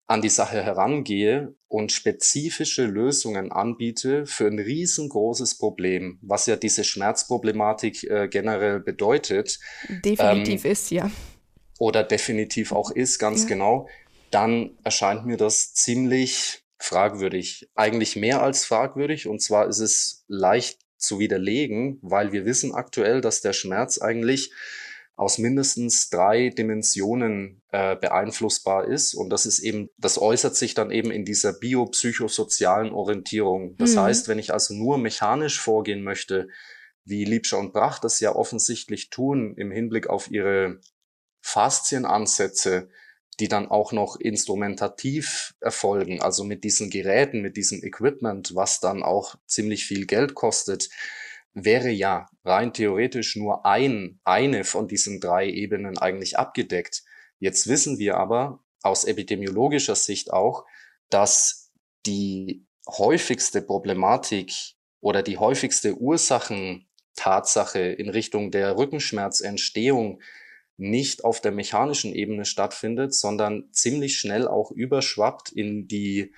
an 0.09 0.23
die 0.23 0.29
Sache 0.29 0.63
herangehe 0.63 1.53
und 1.67 1.91
spezifische 1.91 2.85
Lösungen 2.85 3.51
anbiete 3.51 4.25
für 4.25 4.47
ein 4.47 4.57
riesengroßes 4.57 5.59
Problem, 5.59 6.17
was 6.23 6.47
ja 6.47 6.55
diese 6.55 6.83
Schmerzproblematik 6.83 8.03
äh, 8.05 8.27
generell 8.27 8.79
bedeutet. 8.79 9.59
Definitiv 9.87 10.65
ähm, 10.65 10.71
ist, 10.71 10.89
ja. 10.89 11.11
Oder 11.77 12.03
definitiv 12.03 12.71
auch 12.71 12.89
ist, 12.89 13.19
ganz 13.19 13.43
ja. 13.43 13.49
genau, 13.49 13.87
dann 14.31 14.71
erscheint 14.83 15.27
mir 15.27 15.37
das 15.37 15.75
ziemlich 15.75 16.63
fragwürdig. 16.79 17.69
Eigentlich 17.75 18.15
mehr 18.15 18.41
als 18.41 18.65
fragwürdig. 18.65 19.27
Und 19.27 19.43
zwar 19.43 19.67
ist 19.67 19.79
es 19.79 20.25
leicht 20.27 20.79
zu 20.97 21.19
widerlegen, 21.19 21.99
weil 22.01 22.31
wir 22.31 22.45
wissen 22.45 22.73
aktuell, 22.73 23.21
dass 23.21 23.41
der 23.41 23.53
Schmerz 23.53 23.99
eigentlich 23.99 24.51
aus 25.19 25.38
mindestens 25.38 26.09
drei 26.09 26.47
Dimensionen 26.47 27.61
äh, 27.73 27.97
beeinflussbar 27.97 28.88
ist. 28.88 29.13
Und 29.13 29.29
das 29.31 29.45
ist 29.45 29.59
eben, 29.59 29.89
das 29.97 30.17
äußert 30.17 30.55
sich 30.55 30.75
dann 30.75 30.91
eben 30.91 31.11
in 31.11 31.25
dieser 31.25 31.51
biopsychosozialen 31.51 32.93
Orientierung. 32.93 33.75
Das 33.75 33.95
mhm. 33.95 33.99
heißt, 33.99 34.29
wenn 34.29 34.39
ich 34.39 34.53
also 34.53 34.73
nur 34.73 34.97
mechanisch 34.97 35.59
vorgehen 35.59 36.03
möchte, 36.03 36.47
wie 37.03 37.25
Liebscher 37.25 37.57
und 37.57 37.73
Brach 37.73 37.99
das 37.99 38.21
ja 38.21 38.33
offensichtlich 38.33 39.09
tun 39.09 39.55
im 39.57 39.71
Hinblick 39.71 40.07
auf 40.07 40.31
ihre 40.31 40.79
Faszienansätze, 41.41 42.88
die 43.41 43.49
dann 43.49 43.67
auch 43.67 43.91
noch 43.91 44.15
instrumentativ 44.15 45.53
erfolgen, 45.59 46.21
also 46.21 46.45
mit 46.45 46.63
diesen 46.63 46.89
Geräten, 46.89 47.41
mit 47.41 47.57
diesem 47.57 47.83
Equipment, 47.83 48.55
was 48.55 48.79
dann 48.79 49.03
auch 49.03 49.35
ziemlich 49.47 49.83
viel 49.83 50.05
Geld 50.05 50.33
kostet, 50.33 50.89
wäre 51.65 51.89
ja 51.89 52.27
rein 52.43 52.73
theoretisch 52.73 53.35
nur 53.35 53.65
ein, 53.65 54.19
eine 54.23 54.63
von 54.63 54.87
diesen 54.87 55.19
drei 55.19 55.49
Ebenen 55.49 55.97
eigentlich 55.97 56.37
abgedeckt. 56.37 57.03
Jetzt 57.39 57.67
wissen 57.67 57.97
wir 57.99 58.17
aber 58.17 58.63
aus 58.81 59.05
epidemiologischer 59.05 59.95
Sicht 59.95 60.31
auch, 60.31 60.65
dass 61.09 61.71
die 62.05 62.65
häufigste 62.87 63.61
Problematik 63.61 64.53
oder 65.01 65.21
die 65.23 65.37
häufigste 65.37 65.95
Ursachentatsache 65.97 67.79
in 67.79 68.09
Richtung 68.09 68.51
der 68.51 68.77
Rückenschmerzentstehung 68.77 70.21
nicht 70.77 71.23
auf 71.25 71.41
der 71.41 71.51
mechanischen 71.51 72.13
Ebene 72.13 72.45
stattfindet, 72.45 73.13
sondern 73.13 73.69
ziemlich 73.71 74.17
schnell 74.17 74.47
auch 74.47 74.71
überschwappt 74.71 75.51
in 75.51 75.87
die 75.87 76.33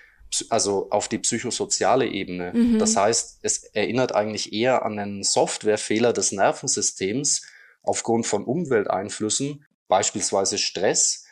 also 0.49 0.89
auf 0.89 1.07
die 1.07 1.17
psychosoziale 1.19 2.07
Ebene. 2.07 2.53
Mhm. 2.53 2.79
Das 2.79 2.95
heißt, 2.95 3.39
es 3.41 3.63
erinnert 3.63 4.13
eigentlich 4.15 4.53
eher 4.53 4.85
an 4.85 4.97
einen 4.97 5.23
Softwarefehler 5.23 6.13
des 6.13 6.31
Nervensystems 6.31 7.41
aufgrund 7.83 8.25
von 8.25 8.43
Umwelteinflüssen, 8.45 9.65
beispielsweise 9.87 10.57
Stress, 10.57 11.25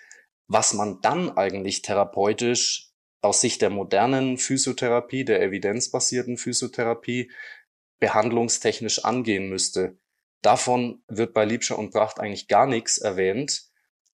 was 0.48 0.74
man 0.74 1.00
dann 1.02 1.38
eigentlich 1.38 1.82
therapeutisch 1.82 2.92
aus 3.22 3.42
Sicht 3.42 3.62
der 3.62 3.70
modernen 3.70 4.38
Physiotherapie, 4.38 5.26
der 5.26 5.42
evidenzbasierten 5.42 6.38
Physiotherapie, 6.38 7.32
behandlungstechnisch 8.00 9.06
angehen 9.06 9.50
müsste. 9.50 9.98
Davon 10.42 11.04
wird 11.08 11.34
bei 11.34 11.46
Liebscher 11.46 11.78
und 11.78 11.92
Pracht 11.92 12.20
eigentlich 12.20 12.48
gar 12.48 12.66
nichts 12.66 12.98
erwähnt. 12.98 13.69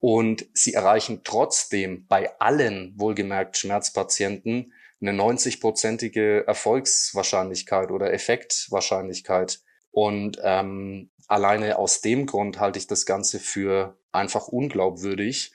Und 0.05 0.45
sie 0.53 0.75
erreichen 0.75 1.21
trotzdem 1.23 2.05
bei 2.05 2.39
allen 2.39 2.93
wohlgemerkt 2.95 3.57
Schmerzpatienten 3.57 4.71
eine 5.01 5.19
90-prozentige 5.19 6.45
Erfolgswahrscheinlichkeit 6.45 7.89
oder 7.89 8.13
Effektwahrscheinlichkeit. 8.13 9.61
Und 9.89 10.37
ähm, 10.43 11.09
alleine 11.27 11.79
aus 11.79 12.01
dem 12.01 12.27
Grund 12.27 12.59
halte 12.59 12.77
ich 12.77 12.85
das 12.85 13.07
Ganze 13.07 13.39
für 13.39 13.97
einfach 14.11 14.47
unglaubwürdig. 14.47 15.53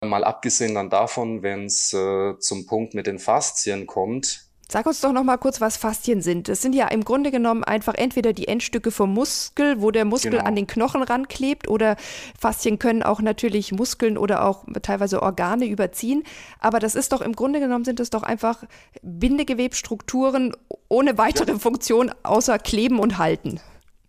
Mal 0.00 0.24
abgesehen 0.24 0.74
dann 0.74 0.88
davon, 0.88 1.42
wenn 1.42 1.66
es 1.66 1.92
äh, 1.92 2.38
zum 2.38 2.64
Punkt 2.64 2.94
mit 2.94 3.06
den 3.06 3.18
Faszien 3.18 3.86
kommt, 3.86 4.45
Sag 4.68 4.84
uns 4.86 5.00
doch 5.00 5.12
noch 5.12 5.22
mal 5.22 5.36
kurz, 5.36 5.60
was 5.60 5.76
Faszien 5.76 6.22
sind. 6.22 6.48
Das 6.48 6.60
sind 6.60 6.74
ja 6.74 6.88
im 6.88 7.04
Grunde 7.04 7.30
genommen 7.30 7.62
einfach 7.62 7.94
entweder 7.94 8.32
die 8.32 8.48
Endstücke 8.48 8.90
vom 8.90 9.14
Muskel, 9.14 9.80
wo 9.80 9.92
der 9.92 10.04
Muskel 10.04 10.32
genau. 10.32 10.44
an 10.44 10.56
den 10.56 10.66
Knochen 10.66 11.04
ranklebt, 11.04 11.68
oder 11.68 11.96
Faszien 12.38 12.80
können 12.80 13.04
auch 13.04 13.20
natürlich 13.20 13.70
Muskeln 13.70 14.18
oder 14.18 14.44
auch 14.44 14.64
teilweise 14.82 15.22
Organe 15.22 15.66
überziehen. 15.66 16.24
Aber 16.58 16.80
das 16.80 16.96
ist 16.96 17.12
doch 17.12 17.20
im 17.20 17.34
Grunde 17.34 17.60
genommen 17.60 17.84
sind 17.84 18.00
es 18.00 18.10
doch 18.10 18.24
einfach 18.24 18.64
Bindegewebstrukturen 19.02 20.52
ohne 20.88 21.16
weitere 21.16 21.52
ja. 21.52 21.58
Funktion 21.58 22.12
außer 22.24 22.58
kleben 22.58 22.98
und 22.98 23.18
halten. 23.18 23.60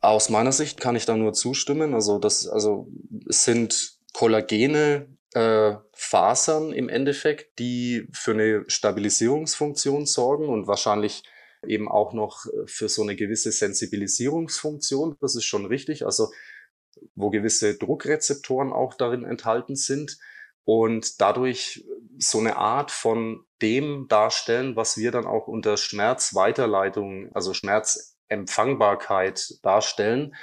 Aus 0.01 0.29
meiner 0.29 0.51
Sicht 0.51 0.79
kann 0.79 0.95
ich 0.95 1.05
da 1.05 1.15
nur 1.15 1.33
zustimmen. 1.33 1.93
Also 1.93 2.17
das, 2.17 2.47
also 2.47 2.87
es 3.27 3.43
sind 3.43 3.97
Kollagene, 4.13 5.05
äh, 5.37 5.77
Fasern 5.93 6.73
im 6.73 6.89
Endeffekt, 6.89 7.59
die 7.59 8.09
für 8.11 8.31
eine 8.31 8.65
Stabilisierungsfunktion 8.67 10.05
sorgen 10.05 10.49
und 10.49 10.67
wahrscheinlich 10.67 11.23
eben 11.65 11.89
auch 11.89 12.13
noch 12.13 12.45
für 12.65 12.89
so 12.89 13.03
eine 13.03 13.15
gewisse 13.15 13.51
Sensibilisierungsfunktion. 13.51 15.17
Das 15.21 15.35
ist 15.35 15.45
schon 15.45 15.65
richtig. 15.65 16.05
Also 16.05 16.29
wo 17.15 17.29
gewisse 17.29 17.77
Druckrezeptoren 17.77 18.73
auch 18.73 18.95
darin 18.95 19.23
enthalten 19.23 19.75
sind 19.75 20.17
und 20.63 21.21
dadurch 21.21 21.85
so 22.17 22.39
eine 22.39 22.57
Art 22.57 22.89
von 22.89 23.45
dem 23.61 24.07
darstellen, 24.07 24.75
was 24.75 24.97
wir 24.97 25.11
dann 25.11 25.27
auch 25.27 25.47
unter 25.47 25.77
Schmerzweiterleitung, 25.77 27.29
also 27.33 27.53
Schmerzempfangbarkeit 27.53 29.59
darstellen. 29.61 30.33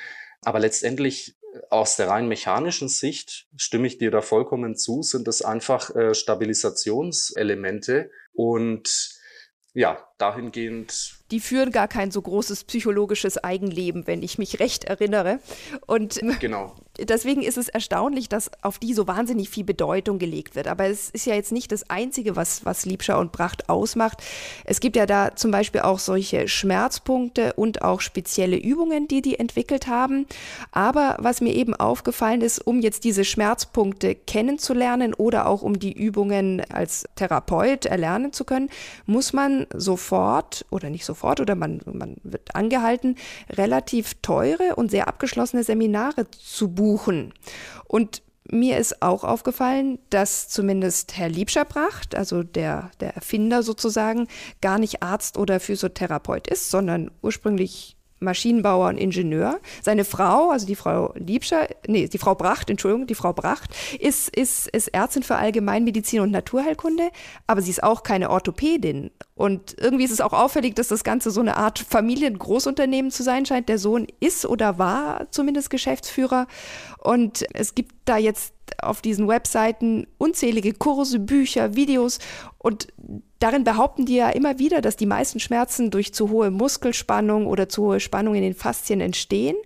Aber 0.42 0.60
letztendlich 0.60 1.34
aus 1.70 1.96
der 1.96 2.08
rein 2.08 2.28
mechanischen 2.28 2.88
Sicht 2.88 3.46
stimme 3.56 3.86
ich 3.86 3.98
dir 3.98 4.10
da 4.10 4.20
vollkommen 4.20 4.76
zu, 4.76 5.02
sind 5.02 5.28
es 5.28 5.42
einfach 5.42 5.94
äh, 5.94 6.14
Stabilisationselemente. 6.14 8.10
Und 8.32 9.14
ja, 9.72 10.08
dahingehend 10.24 11.24
die 11.34 11.40
führen 11.40 11.72
gar 11.72 11.88
kein 11.88 12.12
so 12.12 12.22
großes 12.22 12.62
psychologisches 12.64 13.42
Eigenleben, 13.42 14.06
wenn 14.06 14.22
ich 14.22 14.38
mich 14.38 14.60
recht 14.60 14.84
erinnere. 14.84 15.40
Und 15.86 16.20
genau. 16.38 16.76
deswegen 16.98 17.42
ist 17.42 17.58
es 17.58 17.68
erstaunlich, 17.68 18.28
dass 18.28 18.50
auf 18.62 18.78
die 18.78 18.94
so 18.94 19.08
wahnsinnig 19.08 19.48
viel 19.48 19.64
Bedeutung 19.64 20.18
gelegt 20.18 20.54
wird. 20.54 20.68
Aber 20.68 20.86
es 20.86 21.10
ist 21.10 21.26
ja 21.26 21.34
jetzt 21.34 21.50
nicht 21.50 21.72
das 21.72 21.90
Einzige, 21.90 22.36
was, 22.36 22.64
was 22.64 22.84
Liebscher 22.86 23.18
und 23.18 23.32
Pracht 23.32 23.68
ausmacht. 23.68 24.22
Es 24.64 24.78
gibt 24.78 24.94
ja 24.94 25.06
da 25.06 25.34
zum 25.34 25.50
Beispiel 25.50 25.80
auch 25.80 25.98
solche 25.98 26.46
Schmerzpunkte 26.46 27.54
und 27.54 27.82
auch 27.82 28.00
spezielle 28.00 28.56
Übungen, 28.56 29.08
die 29.08 29.20
die 29.20 29.38
entwickelt 29.38 29.88
haben. 29.88 30.26
Aber 30.70 31.16
was 31.18 31.40
mir 31.40 31.54
eben 31.54 31.74
aufgefallen 31.74 32.42
ist, 32.42 32.64
um 32.64 32.80
jetzt 32.80 33.02
diese 33.02 33.24
Schmerzpunkte 33.24 34.14
kennenzulernen 34.14 35.14
oder 35.14 35.46
auch 35.48 35.62
um 35.62 35.80
die 35.80 35.92
Übungen 35.92 36.62
als 36.70 37.06
Therapeut 37.16 37.86
erlernen 37.86 38.32
zu 38.32 38.44
können, 38.44 38.68
muss 39.06 39.32
man 39.32 39.66
sofort 39.74 40.13
oder 40.70 40.90
nicht 40.90 41.04
sofort, 41.04 41.14
sofort 41.14 41.40
oder 41.40 41.54
man, 41.54 41.80
man 41.86 42.16
wird 42.22 42.54
angehalten, 42.54 43.16
relativ 43.50 44.14
teure 44.20 44.76
und 44.76 44.90
sehr 44.90 45.08
abgeschlossene 45.08 45.62
Seminare 45.62 46.30
zu 46.30 46.68
buchen. 46.68 47.32
Und 47.86 48.22
mir 48.50 48.78
ist 48.78 49.00
auch 49.00 49.24
aufgefallen, 49.24 49.98
dass 50.10 50.48
zumindest 50.48 51.16
Herr 51.16 51.28
Liebscherbracht, 51.28 52.14
also 52.14 52.42
der, 52.42 52.90
der 53.00 53.14
Erfinder 53.14 53.62
sozusagen, 53.62 54.28
gar 54.60 54.78
nicht 54.78 55.02
Arzt 55.02 55.38
oder 55.38 55.60
Physiotherapeut 55.60 56.46
ist, 56.46 56.70
sondern 56.70 57.10
ursprünglich 57.22 57.96
Maschinenbauer 58.24 58.88
und 58.88 58.98
Ingenieur. 58.98 59.60
Seine 59.82 60.04
Frau, 60.04 60.50
also 60.50 60.66
die 60.66 60.74
Frau 60.74 61.12
Liebscher, 61.16 61.68
nee, 61.86 62.08
die 62.08 62.18
Frau 62.18 62.34
Bracht, 62.34 62.70
Entschuldigung, 62.70 63.06
die 63.06 63.14
Frau 63.14 63.32
Bracht, 63.32 63.70
ist, 64.00 64.34
ist, 64.34 64.68
ist 64.68 64.88
Ärztin 64.88 65.22
für 65.22 65.36
Allgemeinmedizin 65.36 66.20
und 66.20 66.30
Naturheilkunde, 66.30 67.10
aber 67.46 67.62
sie 67.62 67.70
ist 67.70 67.82
auch 67.82 68.02
keine 68.02 68.30
Orthopädin. 68.30 69.10
Und 69.34 69.76
irgendwie 69.78 70.04
ist 70.04 70.12
es 70.12 70.20
auch 70.20 70.32
auffällig, 70.32 70.74
dass 70.74 70.88
das 70.88 71.04
Ganze 71.04 71.30
so 71.30 71.40
eine 71.40 71.56
Art 71.56 71.78
Familiengroßunternehmen 71.78 73.10
zu 73.10 73.22
sein 73.22 73.46
scheint. 73.46 73.68
Der 73.68 73.78
Sohn 73.78 74.06
ist 74.20 74.46
oder 74.46 74.78
war 74.78 75.30
zumindest 75.30 75.70
Geschäftsführer. 75.70 76.46
Und 76.98 77.44
es 77.52 77.74
gibt 77.74 77.92
da 78.04 78.16
jetzt 78.16 78.53
auf 78.80 79.00
diesen 79.00 79.28
Webseiten 79.28 80.06
unzählige 80.18 80.72
Kurse, 80.72 81.18
Bücher, 81.18 81.74
Videos 81.74 82.18
und 82.58 82.88
darin 83.38 83.64
behaupten 83.64 84.06
die 84.06 84.16
ja 84.16 84.30
immer 84.30 84.58
wieder, 84.58 84.80
dass 84.80 84.96
die 84.96 85.06
meisten 85.06 85.40
Schmerzen 85.40 85.90
durch 85.90 86.14
zu 86.14 86.30
hohe 86.30 86.50
Muskelspannung 86.50 87.46
oder 87.46 87.68
zu 87.68 87.84
hohe 87.84 88.00
Spannung 88.00 88.34
in 88.34 88.42
den 88.42 88.54
Faszien 88.54 89.00
entstehen. 89.00 89.56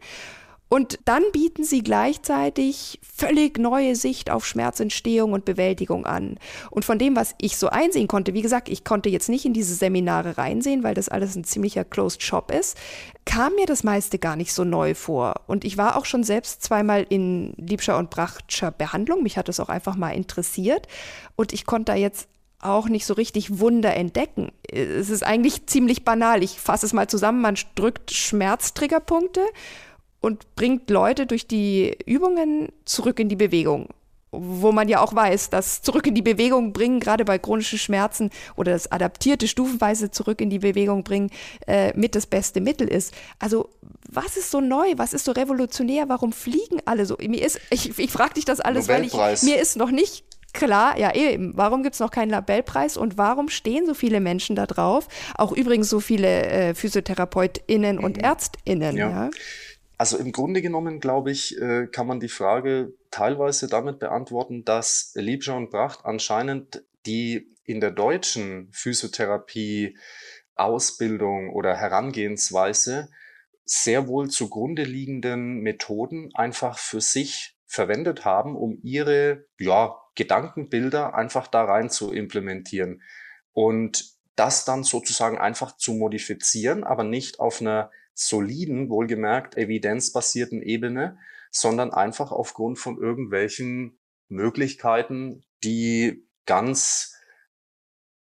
Und 0.69 0.99
dann 1.07 1.23
bieten 1.33 1.65
sie 1.65 1.83
gleichzeitig 1.83 3.01
völlig 3.03 3.59
neue 3.59 3.97
Sicht 3.97 4.31
auf 4.31 4.47
Schmerzentstehung 4.47 5.33
und 5.33 5.45
Bewältigung 5.45 6.05
an. 6.05 6.39
Und 6.71 6.85
von 6.85 6.99
dem, 6.99 7.17
was 7.17 7.35
ich 7.41 7.57
so 7.57 7.69
einsehen 7.69 8.07
konnte, 8.07 8.35
wie 8.35 8.43
gesagt, 8.43 8.69
ich 8.69 8.85
konnte 8.85 9.09
jetzt 9.09 9.31
nicht 9.31 9.47
in 9.47 9.55
diese 9.55 9.75
Seminare 9.75 10.37
reinsehen, 10.37 10.83
weil 10.83 10.95
das 10.95 11.09
alles 11.09 11.37
ein 11.37 11.45
ziemlicher 11.45 11.85
Closed 11.85 12.23
Shop 12.23 12.51
ist, 12.51 12.77
kam 13.25 13.55
mir 13.55 13.67
das 13.67 13.83
meiste 13.83 14.19
gar 14.19 14.37
nicht 14.37 14.53
so 14.53 14.65
neu 14.65 14.95
vor. 14.95 15.35
Und 15.47 15.65
ich 15.65 15.79
war 15.79 15.97
auch 15.97 16.05
schon 16.05 16.23
selbst 16.23 16.63
zweimal 16.63 17.07
in 17.09 17.55
Liebscher 17.57 17.97
und 17.97 18.11
Brachtscher 18.11 18.71
Behandlung. 18.71 19.23
Mich 19.23 19.39
hat 19.39 19.49
das 19.49 19.61
auch 19.61 19.71
einfach 19.71 19.97
mal 19.97 20.11
interessiert. 20.11 20.87
Und 21.35 21.55
ich 21.55 21.65
konnte 21.65 21.93
da 21.93 21.97
jetzt 21.97 22.29
auch 22.61 22.89
nicht 22.89 23.07
so 23.07 23.15
richtig 23.15 23.61
Wunder 23.61 23.95
entdecken. 23.95 24.51
Es 24.71 25.11
ist 25.11 25.23
eigentlich 25.23 25.67
ziemlich 25.67 26.05
banal. 26.05 26.43
Ich 26.43 26.61
fasse 26.61 26.87
es 26.87 26.93
mal 26.93 27.09
zusammen. 27.09 27.41
Man 27.41 27.57
drückt 27.77 28.11
Schmerztriggerpunkte 28.11 29.43
und 30.21 30.55
bringt 30.57 30.91
Leute 30.91 31.27
durch 31.27 31.47
die 31.47 31.97
Übungen 32.07 32.73
zurück 32.85 33.21
in 33.21 33.29
die 33.29 33.37
Bewegung. 33.37 33.89
Wo 34.31 34.73
man 34.73 34.89
ja 34.89 35.01
auch 35.01 35.15
weiß, 35.15 35.49
dass 35.49 35.81
zurück 35.81 36.07
in 36.07 36.15
die 36.15 36.23
Bewegung 36.23 36.75
bringen, 36.75 37.01
gerade 37.01 37.25
bei 37.25 37.39
chronischen 37.39 37.79
Schmerzen 37.79 38.29
oder 38.57 38.73
das 38.73 38.93
adaptierte 38.93 39.49
stufenweise 39.49 40.11
zurück 40.11 40.43
in 40.43 40.51
die 40.51 40.59
Bewegung 40.59 41.03
bringen, 41.03 41.31
äh, 41.67 41.99
mit 41.99 42.15
das 42.15 42.27
beste 42.27 42.61
Mittel 42.61 42.89
ist. 42.89 43.15
Also, 43.39 43.71
was 44.07 44.37
ist 44.37 44.51
so 44.51 44.61
neu? 44.61 44.93
Was 44.97 45.15
ist 45.15 45.25
so 45.25 45.33
revolutionär? 45.33 46.11
Warum 46.11 46.33
fliegen 46.33 46.81
alle 46.85 47.07
so? 47.07 47.17
Mir 47.27 47.43
ist, 47.43 47.59
ich, 47.71 47.99
ich 47.99 48.11
frage 48.11 48.35
dich 48.35 48.45
das 48.45 48.61
alles, 48.61 48.87
weil 48.89 49.05
ich, 49.05 49.15
mir 49.15 49.59
ist 49.59 49.77
noch 49.77 49.91
nicht 49.91 50.25
Klar, 50.55 50.99
ja 50.99 51.15
eben. 51.15 51.57
Warum 51.57 51.83
gibt 51.83 51.95
es 51.95 52.01
noch 52.01 52.11
keinen 52.11 52.31
Nobelpreis 52.31 52.97
und 52.97 53.19
warum 53.19 53.49
stehen 53.49 53.87
so 53.87 53.95
viele 53.95 54.19
Menschen 54.19 54.57
da 54.57 54.67
drauf? 54.67 55.07
Auch 55.37 55.53
übrigens 55.53 55.91
so 55.91 56.01
viele 56.01 56.47
äh, 56.47 56.75
PhysiotherapeutInnen 56.75 57.97
mhm. 57.97 58.05
und 58.05 58.23
ÄrztInnen. 58.23 58.97
Ja. 58.97 59.11
ja. 59.11 59.31
Also 59.99 60.17
im 60.17 60.31
Grunde 60.31 60.63
genommen, 60.63 61.01
glaube 61.01 61.33
ich, 61.33 61.61
äh, 61.61 61.89
kann 61.89 62.07
man 62.07 62.21
die 62.21 62.29
Frage 62.29 62.95
teilweise 63.11 63.67
damit 63.67 63.99
beantworten, 63.99 64.65
dass 64.65 65.13
Liebscher 65.17 65.57
und 65.57 65.71
Bracht 65.71 66.05
anscheinend 66.05 66.85
die 67.05 67.57
in 67.65 67.81
der 67.81 67.91
deutschen 67.91 68.71
Physiotherapie 68.73 69.99
Ausbildung 70.55 71.51
oder 71.53 71.77
Herangehensweise 71.77 73.11
sehr 73.65 74.09
wohl 74.09 74.31
zugrunde 74.31 74.85
liegenden 74.85 75.61
Methoden 75.61 76.31
einfach 76.35 76.79
für 76.79 77.01
sich 77.01 77.57
verwendet 77.67 78.25
haben, 78.25 78.57
um 78.57 78.79
ihre 78.83 79.47
ja, 79.59 79.97
Gedankenbilder 80.15 81.15
einfach 81.15 81.49
da 81.49 81.65
rein 81.65 81.91
zu 81.91 82.13
implementieren. 82.13 83.03
Und 83.53 84.17
das 84.37 84.65
dann 84.65 84.85
sozusagen 84.85 85.39
einfach 85.39 85.77
zu 85.77 85.93
modifizieren, 85.93 86.85
aber 86.85 87.05
nicht 87.05 87.41
auf 87.41 87.61
einer 87.61 87.91
soliden, 88.19 88.89
wohlgemerkt 88.91 89.57
evidenzbasierten 89.57 90.61
Ebene, 90.61 91.19
sondern 91.51 91.93
einfach 91.93 92.33
aufgrund 92.33 92.79
von 92.79 92.99
irgendwelchen 92.99 93.99
Möglichkeiten, 94.29 95.45
die 95.63 96.29
ganz 96.45 97.15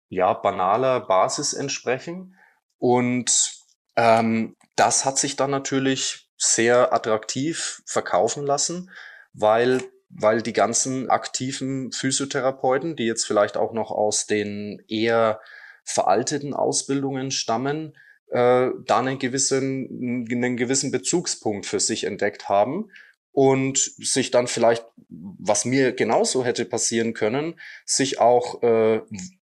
ja 0.09 0.33
banaler 0.33 1.01
Basis 1.01 1.53
entsprechen. 1.53 2.37
Und 2.79 3.59
ähm, 3.97 4.57
das 4.75 5.05
hat 5.05 5.19
sich 5.19 5.37
dann 5.37 5.51
natürlich 5.51 6.31
sehr 6.39 6.93
attraktiv 6.93 7.83
verkaufen 7.87 8.45
lassen, 8.45 8.91
weil 9.33 9.83
weil 10.17 10.43
die 10.43 10.53
ganzen 10.53 11.11
aktiven 11.11 11.91
Physiotherapeuten, 11.91 12.95
die 12.95 13.05
jetzt 13.05 13.27
vielleicht 13.27 13.57
auch 13.57 13.73
noch 13.73 13.91
aus 13.91 14.27
den 14.27 14.81
eher 14.87 15.41
veralteten 15.83 16.55
Ausbildungen 16.55 17.33
stammen, 17.33 17.97
äh, 18.29 18.71
da 18.87 18.99
einen 18.99 19.19
gewissen, 19.19 20.27
einen 20.31 20.57
gewissen 20.57 20.91
Bezugspunkt 20.91 21.67
für 21.67 21.81
sich 21.81 22.05
entdeckt 22.05 22.49
haben 22.49 22.91
und 23.33 23.79
sich 23.79 24.31
dann 24.31 24.47
vielleicht, 24.47 24.87
was 25.09 25.65
mir 25.65 25.93
genauso 25.93 26.45
hätte 26.45 26.65
passieren 26.65 27.15
können, 27.15 27.59
sich 27.85 28.21
auch 28.21 28.63
äh, 28.63 29.01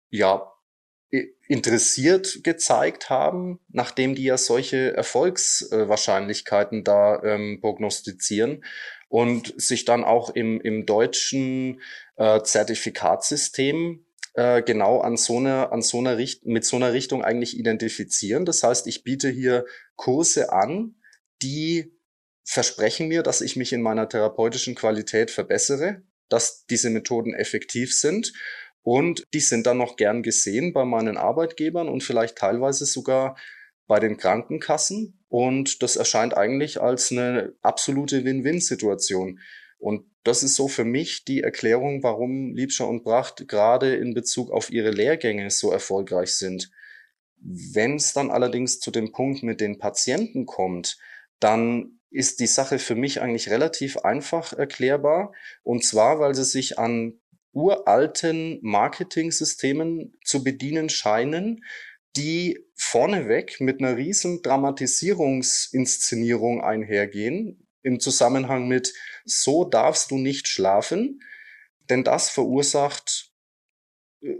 ja 0.09 0.51
interessiert 1.47 2.43
gezeigt 2.43 3.09
haben, 3.09 3.59
nachdem 3.69 4.15
die 4.15 4.23
ja 4.23 4.37
solche 4.37 4.93
Erfolgswahrscheinlichkeiten 4.95 6.83
da 6.83 7.21
ähm, 7.23 7.59
prognostizieren 7.61 8.65
und 9.07 9.53
sich 9.61 9.85
dann 9.85 10.03
auch 10.03 10.31
im, 10.31 10.59
im 10.61 10.85
deutschen 10.85 11.81
äh, 12.17 12.41
Zertifikatssystem 12.41 14.04
äh, 14.35 14.61
genau 14.61 14.99
an 14.99 15.17
so 15.17 15.37
einer, 15.37 15.71
an 15.71 15.81
so 15.81 15.99
einer 15.99 16.17
Richt 16.17 16.45
mit 16.45 16.65
so 16.65 16.75
einer 16.75 16.93
Richtung 16.93 17.23
eigentlich 17.23 17.57
identifizieren. 17.57 18.45
Das 18.45 18.63
heißt, 18.63 18.87
ich 18.87 19.03
biete 19.03 19.29
hier 19.29 19.65
Kurse 19.95 20.51
an, 20.51 20.95
die 21.41 21.93
versprechen 22.43 23.07
mir, 23.07 23.23
dass 23.23 23.41
ich 23.41 23.55
mich 23.55 23.73
in 23.73 23.81
meiner 23.81 24.07
therapeutischen 24.07 24.75
Qualität 24.75 25.31
verbessere, 25.31 26.03
dass 26.29 26.65
diese 26.65 26.89
Methoden 26.89 27.33
effektiv 27.33 27.95
sind 27.95 28.33
und 28.85 29.23
die 29.33 29.39
sind 29.39 29.65
dann 29.65 29.79
noch 29.79 29.95
gern 29.95 30.21
gesehen 30.21 30.71
bei 30.71 30.85
meinen 30.85 31.17
Arbeitgebern 31.17 31.89
und 31.89 32.03
vielleicht 32.03 32.37
teilweise 32.37 32.85
sogar 32.85 33.35
bei 33.87 33.99
den 33.99 34.17
Krankenkassen. 34.17 35.25
Und 35.27 35.81
das 35.81 35.95
erscheint 35.95 36.37
eigentlich 36.37 36.79
als 36.79 37.11
eine 37.11 37.55
absolute 37.63 38.23
Win-Win-Situation. 38.23 39.39
Und 39.85 40.03
das 40.23 40.41
ist 40.41 40.55
so 40.55 40.67
für 40.67 40.83
mich 40.83 41.25
die 41.25 41.43
Erklärung, 41.43 42.01
warum 42.01 42.55
Liebscher 42.55 42.87
und 42.87 43.03
Bracht 43.03 43.47
gerade 43.47 43.95
in 43.95 44.15
Bezug 44.15 44.49
auf 44.49 44.71
ihre 44.71 44.89
Lehrgänge 44.89 45.51
so 45.51 45.71
erfolgreich 45.71 46.33
sind. 46.33 46.71
Wenn 47.37 47.97
es 47.97 48.11
dann 48.11 48.31
allerdings 48.31 48.79
zu 48.79 48.89
dem 48.89 49.11
Punkt 49.11 49.43
mit 49.43 49.61
den 49.61 49.77
Patienten 49.77 50.47
kommt, 50.47 50.97
dann 51.39 51.99
ist 52.09 52.39
die 52.39 52.47
Sache 52.47 52.79
für 52.79 52.95
mich 52.95 53.21
eigentlich 53.21 53.51
relativ 53.51 53.97
einfach 53.97 54.53
erklärbar. 54.53 55.33
Und 55.61 55.85
zwar, 55.85 56.19
weil 56.19 56.33
sie 56.33 56.45
sich 56.45 56.79
an 56.79 57.21
uralten 57.51 58.57
Marketing-Systemen 58.63 60.17
zu 60.23 60.43
bedienen 60.43 60.89
scheinen, 60.89 61.63
die 62.15 62.57
vorneweg 62.73 63.61
mit 63.61 63.81
einer 63.81 63.97
riesen 63.97 64.41
Dramatisierungsinszenierung 64.41 66.63
einhergehen, 66.63 67.64
im 67.85 67.99
Zusammenhang 67.99 68.67
mit 68.67 68.93
so 69.23 69.63
darfst 69.63 70.11
du 70.11 70.17
nicht 70.17 70.47
schlafen, 70.47 71.21
denn 71.89 72.03
das 72.03 72.29
verursacht 72.29 73.31
äh, 74.21 74.35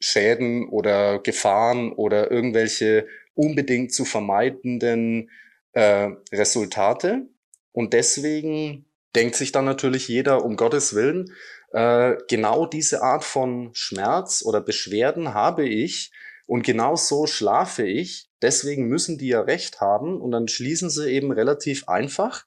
Schäden 0.00 0.68
oder 0.68 1.20
Gefahren 1.20 1.92
oder 1.92 2.30
irgendwelche 2.30 3.06
unbedingt 3.34 3.92
zu 3.92 4.04
vermeidenden 4.04 5.30
äh, 5.72 6.10
Resultate. 6.32 7.28
Und 7.72 7.92
deswegen 7.92 8.86
denkt 9.14 9.36
sich 9.36 9.52
dann 9.52 9.64
natürlich 9.64 10.08
jeder, 10.08 10.44
um 10.44 10.56
Gottes 10.56 10.94
Willen, 10.94 11.32
äh, 11.72 12.16
genau 12.28 12.66
diese 12.66 13.02
Art 13.02 13.24
von 13.24 13.70
Schmerz 13.72 14.42
oder 14.44 14.60
Beschwerden 14.60 15.34
habe 15.34 15.66
ich 15.66 16.12
und 16.46 16.62
genau 16.62 16.96
so 16.96 17.26
schlafe 17.26 17.86
ich. 17.86 18.30
Deswegen 18.42 18.86
müssen 18.88 19.18
die 19.18 19.28
ja 19.28 19.40
recht 19.40 19.80
haben 19.80 20.20
und 20.20 20.30
dann 20.30 20.48
schließen 20.48 20.90
sie 20.90 21.10
eben 21.10 21.32
relativ 21.32 21.88
einfach 21.88 22.44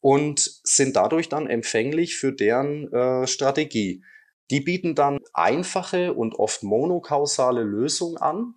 und 0.00 0.40
sind 0.64 0.96
dadurch 0.96 1.28
dann 1.28 1.46
empfänglich 1.48 2.16
für 2.16 2.32
deren 2.32 2.92
äh, 2.92 3.26
Strategie. 3.26 4.02
Die 4.50 4.60
bieten 4.60 4.94
dann 4.94 5.18
einfache 5.34 6.14
und 6.14 6.34
oft 6.34 6.62
monokausale 6.62 7.62
Lösungen 7.62 8.16
an, 8.16 8.54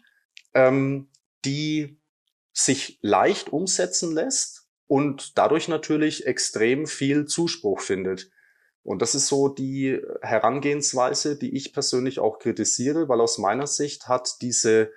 ähm, 0.54 1.10
die 1.44 2.00
sich 2.54 3.00
leicht 3.02 3.50
umsetzen 3.50 4.14
lässt 4.14 4.68
und 4.88 5.38
dadurch 5.38 5.68
natürlich 5.68 6.28
extrem 6.28 6.86
viel 6.86 7.26
Zuspruch 7.26 7.80
findet. 7.80 8.30
Und 8.84 9.02
das 9.02 9.16
ist 9.16 9.28
so 9.28 9.48
die 9.48 10.02
Herangehensweise, 10.22 11.38
die 11.38 11.56
ich 11.56 11.74
persönlich 11.74 12.20
auch 12.20 12.40
kritisiere, 12.40 13.08
weil 13.08 13.22
aus 13.22 13.38
meiner 13.38 13.68
Sicht 13.68 14.08
hat 14.08 14.42
diese 14.42 14.92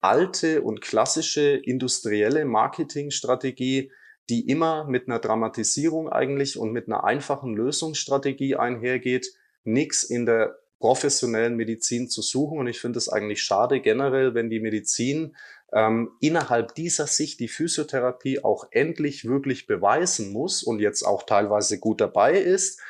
alte 0.00 0.62
und 0.62 0.80
klassische 0.80 1.42
industrielle 1.42 2.44
Marketingstrategie, 2.44 3.90
die 4.28 4.48
immer 4.48 4.84
mit 4.84 5.08
einer 5.08 5.18
Dramatisierung 5.18 6.08
eigentlich 6.08 6.58
und 6.58 6.72
mit 6.72 6.88
einer 6.88 7.04
einfachen 7.04 7.54
Lösungsstrategie 7.54 8.56
einhergeht, 8.56 9.32
nichts 9.64 10.02
in 10.02 10.26
der 10.26 10.58
professionellen 10.78 11.56
Medizin 11.56 12.08
zu 12.08 12.22
suchen. 12.22 12.58
Und 12.58 12.66
ich 12.66 12.80
finde 12.80 12.98
es 12.98 13.08
eigentlich 13.08 13.42
schade 13.42 13.80
generell, 13.80 14.34
wenn 14.34 14.50
die 14.50 14.60
Medizin 14.60 15.36
ähm, 15.72 16.10
innerhalb 16.20 16.74
dieser 16.74 17.06
Sicht 17.06 17.40
die 17.40 17.48
Physiotherapie 17.48 18.44
auch 18.44 18.68
endlich 18.70 19.24
wirklich 19.24 19.66
beweisen 19.66 20.32
muss 20.32 20.62
und 20.62 20.80
jetzt 20.80 21.02
auch 21.02 21.24
teilweise 21.24 21.78
gut 21.78 22.00
dabei 22.00 22.38
ist, 22.38 22.80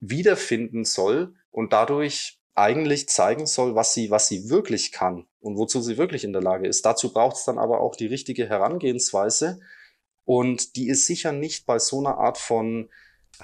wiederfinden 0.00 0.84
soll 0.84 1.34
und 1.50 1.72
dadurch 1.72 2.40
eigentlich 2.54 3.08
zeigen 3.08 3.46
soll, 3.46 3.74
was 3.74 3.94
sie, 3.94 4.10
was 4.10 4.28
sie 4.28 4.50
wirklich 4.50 4.92
kann 4.92 5.26
und 5.40 5.56
wozu 5.56 5.80
sie 5.80 5.96
wirklich 5.96 6.24
in 6.24 6.32
der 6.32 6.42
Lage 6.42 6.68
ist. 6.68 6.84
Dazu 6.84 7.12
braucht 7.12 7.36
es 7.36 7.44
dann 7.44 7.58
aber 7.58 7.80
auch 7.80 7.96
die 7.96 8.06
richtige 8.06 8.48
Herangehensweise 8.48 9.60
und 10.24 10.76
die 10.76 10.88
ist 10.88 11.06
sicher 11.06 11.32
nicht 11.32 11.66
bei 11.66 11.78
so 11.78 12.00
einer 12.00 12.18
Art 12.18 12.38
von 12.38 12.88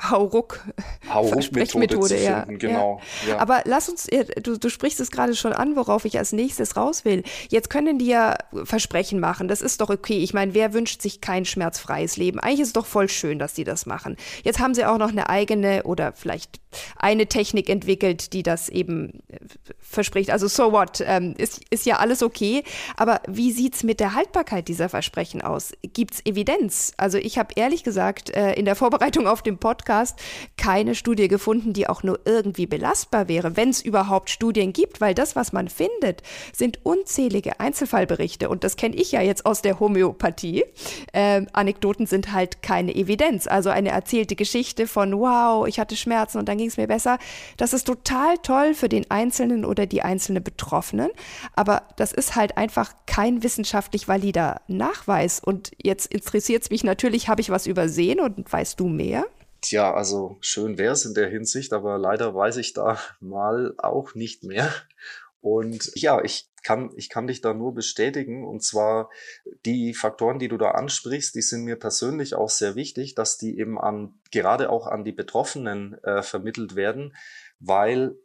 Hauruck, 0.00 0.64
Hauruck-Methode 1.12 2.22
ja. 2.22 2.44
genau. 2.44 3.00
Ja. 3.26 3.30
Ja. 3.34 3.38
Aber 3.38 3.62
lass 3.64 3.88
uns, 3.88 4.06
du, 4.42 4.58
du 4.58 4.68
sprichst 4.68 5.00
es 5.00 5.10
gerade 5.10 5.34
schon 5.34 5.52
an, 5.52 5.76
worauf 5.76 6.04
ich 6.04 6.18
als 6.18 6.32
nächstes 6.32 6.76
raus 6.76 7.04
will. 7.04 7.24
Jetzt 7.48 7.70
können 7.70 7.98
die 7.98 8.06
ja 8.06 8.36
Versprechen 8.64 9.18
machen, 9.18 9.48
das 9.48 9.60
ist 9.60 9.80
doch 9.80 9.90
okay. 9.90 10.18
Ich 10.18 10.34
meine, 10.34 10.54
wer 10.54 10.72
wünscht 10.72 11.02
sich 11.02 11.20
kein 11.20 11.44
schmerzfreies 11.44 12.16
Leben? 12.16 12.38
Eigentlich 12.38 12.60
ist 12.60 12.68
es 12.68 12.72
doch 12.74 12.86
voll 12.86 13.08
schön, 13.08 13.38
dass 13.38 13.54
die 13.54 13.64
das 13.64 13.86
machen. 13.86 14.16
Jetzt 14.44 14.60
haben 14.60 14.74
sie 14.74 14.84
auch 14.84 14.98
noch 14.98 15.10
eine 15.10 15.28
eigene 15.28 15.82
oder 15.82 16.12
vielleicht 16.12 16.60
eine 16.96 17.26
Technik 17.26 17.68
entwickelt, 17.68 18.32
die 18.32 18.42
das 18.42 18.68
eben 18.68 19.22
äh, 19.28 19.38
verspricht. 19.78 20.30
Also 20.30 20.48
so 20.48 20.72
what, 20.72 21.02
ähm, 21.04 21.34
ist, 21.38 21.60
ist 21.70 21.86
ja 21.86 21.96
alles 21.96 22.22
okay. 22.22 22.62
Aber 22.96 23.20
wie 23.26 23.52
sieht 23.52 23.74
es 23.74 23.82
mit 23.82 24.00
der 24.00 24.14
Haltbarkeit 24.14 24.68
dieser 24.68 24.88
Versprechen 24.88 25.42
aus? 25.42 25.72
Gibt 25.82 26.14
es 26.14 26.26
Evidenz? 26.26 26.92
Also 26.96 27.18
ich 27.18 27.38
habe 27.38 27.54
ehrlich 27.56 27.84
gesagt 27.84 28.30
äh, 28.30 28.52
in 28.54 28.64
der 28.64 28.76
Vorbereitung 28.76 29.26
auf 29.26 29.42
den 29.42 29.58
Podcast 29.58 30.18
keine 30.56 30.94
Studie 30.94 31.28
gefunden, 31.28 31.72
die 31.72 31.88
auch 31.88 32.02
nur 32.02 32.20
irgendwie 32.24 32.66
belastbar 32.66 33.28
wäre, 33.28 33.56
wenn 33.56 33.70
es 33.70 33.82
überhaupt 33.82 34.30
Studien 34.30 34.72
gibt, 34.72 35.00
weil 35.00 35.14
das, 35.14 35.36
was 35.36 35.52
man 35.52 35.68
findet, 35.68 36.22
sind 36.52 36.84
unzählige 36.84 37.60
Einzelfallberichte 37.60 38.48
und 38.48 38.64
das 38.64 38.76
kenne 38.76 38.96
ich 38.96 39.12
ja 39.12 39.22
jetzt 39.22 39.46
aus 39.46 39.62
der 39.62 39.80
Homöopathie. 39.80 40.64
Ähm, 41.12 41.46
Anekdoten 41.52 42.06
sind 42.06 42.32
halt 42.32 42.62
keine 42.62 42.94
Evidenz, 42.94 43.46
also 43.46 43.70
eine 43.70 43.90
erzählte 43.90 44.36
Geschichte 44.36 44.86
von 44.86 45.18
wow, 45.18 45.66
ich 45.66 45.78
hatte 45.80 45.96
Schmerzen 45.96 46.38
und 46.38 46.48
dann 46.48 46.57
ging 46.58 46.68
es 46.68 46.76
mir 46.76 46.86
besser. 46.86 47.18
Das 47.56 47.72
ist 47.72 47.84
total 47.84 48.36
toll 48.38 48.74
für 48.74 48.88
den 48.88 49.10
Einzelnen 49.10 49.64
oder 49.64 49.86
die 49.86 50.02
einzelne 50.02 50.40
Betroffenen, 50.40 51.10
aber 51.54 51.82
das 51.96 52.12
ist 52.12 52.36
halt 52.36 52.56
einfach 52.56 52.92
kein 53.06 53.42
wissenschaftlich 53.42 54.08
valider 54.08 54.60
Nachweis 54.68 55.40
und 55.40 55.72
jetzt 55.82 56.12
interessiert 56.12 56.64
es 56.64 56.70
mich 56.70 56.84
natürlich, 56.84 57.28
habe 57.28 57.40
ich 57.40 57.50
was 57.50 57.66
übersehen 57.66 58.20
und 58.20 58.52
weißt 58.52 58.78
du 58.78 58.88
mehr? 58.88 59.24
Tja, 59.60 59.92
also 59.92 60.36
schön 60.40 60.78
wäre 60.78 60.92
es 60.92 61.04
in 61.04 61.14
der 61.14 61.28
Hinsicht, 61.28 61.72
aber 61.72 61.98
leider 61.98 62.34
weiß 62.34 62.58
ich 62.58 62.74
da 62.74 62.98
mal 63.20 63.74
auch 63.78 64.14
nicht 64.14 64.44
mehr. 64.44 64.72
Und 65.40 65.92
ja, 65.94 66.22
ich 66.22 66.50
kann, 66.62 66.90
ich 66.96 67.08
kann 67.08 67.26
dich 67.26 67.40
da 67.40 67.54
nur 67.54 67.74
bestätigen. 67.74 68.46
Und 68.46 68.62
zwar 68.62 69.10
die 69.64 69.94
Faktoren, 69.94 70.38
die 70.38 70.48
du 70.48 70.58
da 70.58 70.72
ansprichst, 70.72 71.34
die 71.34 71.42
sind 71.42 71.64
mir 71.64 71.76
persönlich 71.76 72.34
auch 72.34 72.50
sehr 72.50 72.74
wichtig, 72.74 73.14
dass 73.14 73.38
die 73.38 73.58
eben 73.58 73.78
an, 73.78 74.20
gerade 74.30 74.70
auch 74.70 74.86
an 74.86 75.04
die 75.04 75.12
Betroffenen 75.12 76.02
äh, 76.04 76.22
vermittelt 76.22 76.74
werden, 76.74 77.14
weil 77.60 78.16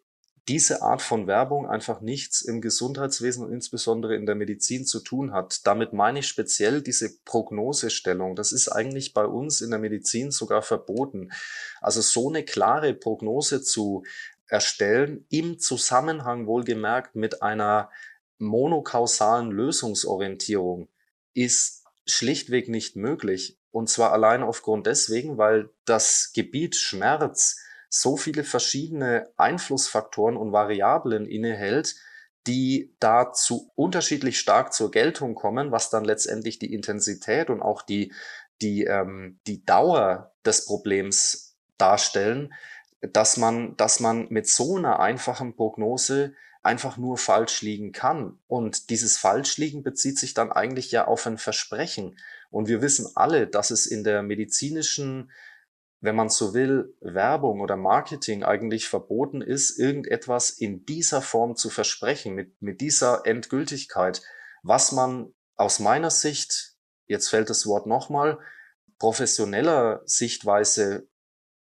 diese 0.49 0.81
Art 0.81 1.01
von 1.01 1.25
Werbung 1.25 1.69
einfach 1.69 2.01
nichts 2.01 2.41
im 2.41 2.59
Gesundheitswesen 2.59 3.45
und 3.45 3.53
insbesondere 3.53 4.15
in 4.15 4.25
der 4.25 4.35
Medizin 4.35 4.85
zu 4.85 4.99
tun 4.99 5.31
hat. 5.31 5.65
Damit 5.65 5.93
meine 5.93 6.19
ich 6.19 6.27
speziell 6.27 6.81
diese 6.81 7.17
Prognosestellung. 7.23 8.35
Das 8.35 8.51
ist 8.51 8.67
eigentlich 8.67 9.13
bei 9.13 9.25
uns 9.25 9.61
in 9.61 9.69
der 9.69 9.79
Medizin 9.79 10.31
sogar 10.31 10.61
verboten. 10.61 11.31
Also 11.79 12.01
so 12.01 12.27
eine 12.29 12.43
klare 12.43 12.93
Prognose 12.93 13.61
zu 13.61 14.03
erstellen, 14.47 15.25
im 15.29 15.59
Zusammenhang 15.59 16.47
wohlgemerkt 16.47 17.15
mit 17.15 17.41
einer 17.41 17.89
monokausalen 18.37 19.51
Lösungsorientierung, 19.51 20.89
ist 21.33 21.83
schlichtweg 22.05 22.69
nicht 22.69 22.95
möglich. 22.95 23.59
Und 23.71 23.89
zwar 23.89 24.11
allein 24.11 24.43
aufgrund 24.43 24.87
deswegen, 24.87 25.37
weil 25.37 25.69
das 25.85 26.31
Gebiet 26.33 26.75
Schmerz 26.75 27.57
so 27.89 28.17
viele 28.17 28.43
verschiedene 28.43 29.29
Einflussfaktoren 29.37 30.35
und 30.35 30.51
Variablen 30.51 31.25
innehält, 31.25 31.95
die 32.47 32.95
dazu 32.99 33.71
unterschiedlich 33.75 34.39
stark 34.39 34.73
zur 34.73 34.91
Geltung 34.91 35.35
kommen, 35.35 35.71
was 35.71 35.89
dann 35.89 36.03
letztendlich 36.03 36.59
die 36.59 36.73
Intensität 36.73 37.49
und 37.49 37.61
auch 37.61 37.81
die, 37.81 38.13
die, 38.61 38.83
ähm, 38.83 39.39
die 39.47 39.65
Dauer 39.65 40.33
des 40.45 40.65
Problems 40.65 41.57
darstellen, 41.77 42.53
dass 43.11 43.37
man, 43.37 43.75
dass 43.77 43.99
man 43.99 44.27
mit 44.29 44.47
so 44.47 44.77
einer 44.77 44.99
einfachen 44.99 45.55
Prognose 45.55 46.33
einfach 46.61 46.97
nur 46.97 47.17
falsch 47.17 47.61
liegen 47.61 47.91
kann. 47.91 48.39
Und 48.47 48.89
dieses 48.89 49.17
Falschliegen 49.17 49.83
bezieht 49.83 50.17
sich 50.17 50.33
dann 50.33 50.51
eigentlich 50.51 50.91
ja 50.91 51.05
auf 51.05 51.27
ein 51.27 51.37
Versprechen. 51.37 52.17
Und 52.49 52.67
wir 52.67 52.81
wissen 52.81 53.11
alle, 53.15 53.47
dass 53.47 53.71
es 53.71 53.85
in 53.85 54.03
der 54.03 54.23
medizinischen, 54.23 55.31
wenn 55.99 56.15
man 56.15 56.29
so 56.29 56.53
will, 56.53 56.95
Werbung 57.01 57.59
oder 57.59 57.75
Marketing 57.75 58.43
eigentlich 58.43 58.87
verboten 58.87 59.41
ist, 59.41 59.77
irgendetwas 59.77 60.49
in 60.49 60.85
dieser 60.85 61.21
Form 61.21 61.57
zu 61.57 61.69
versprechen, 61.69 62.33
mit, 62.33 62.61
mit 62.61 62.79
dieser 62.79 63.25
Endgültigkeit, 63.25 64.21
was 64.63 64.93
man 64.93 65.33
aus 65.55 65.79
meiner 65.79 66.09
Sicht, 66.09 66.75
jetzt 67.07 67.29
fällt 67.29 67.49
das 67.49 67.67
Wort 67.67 67.85
nochmal, 67.85 68.39
professioneller 68.97 70.01
Sichtweise 70.05 71.09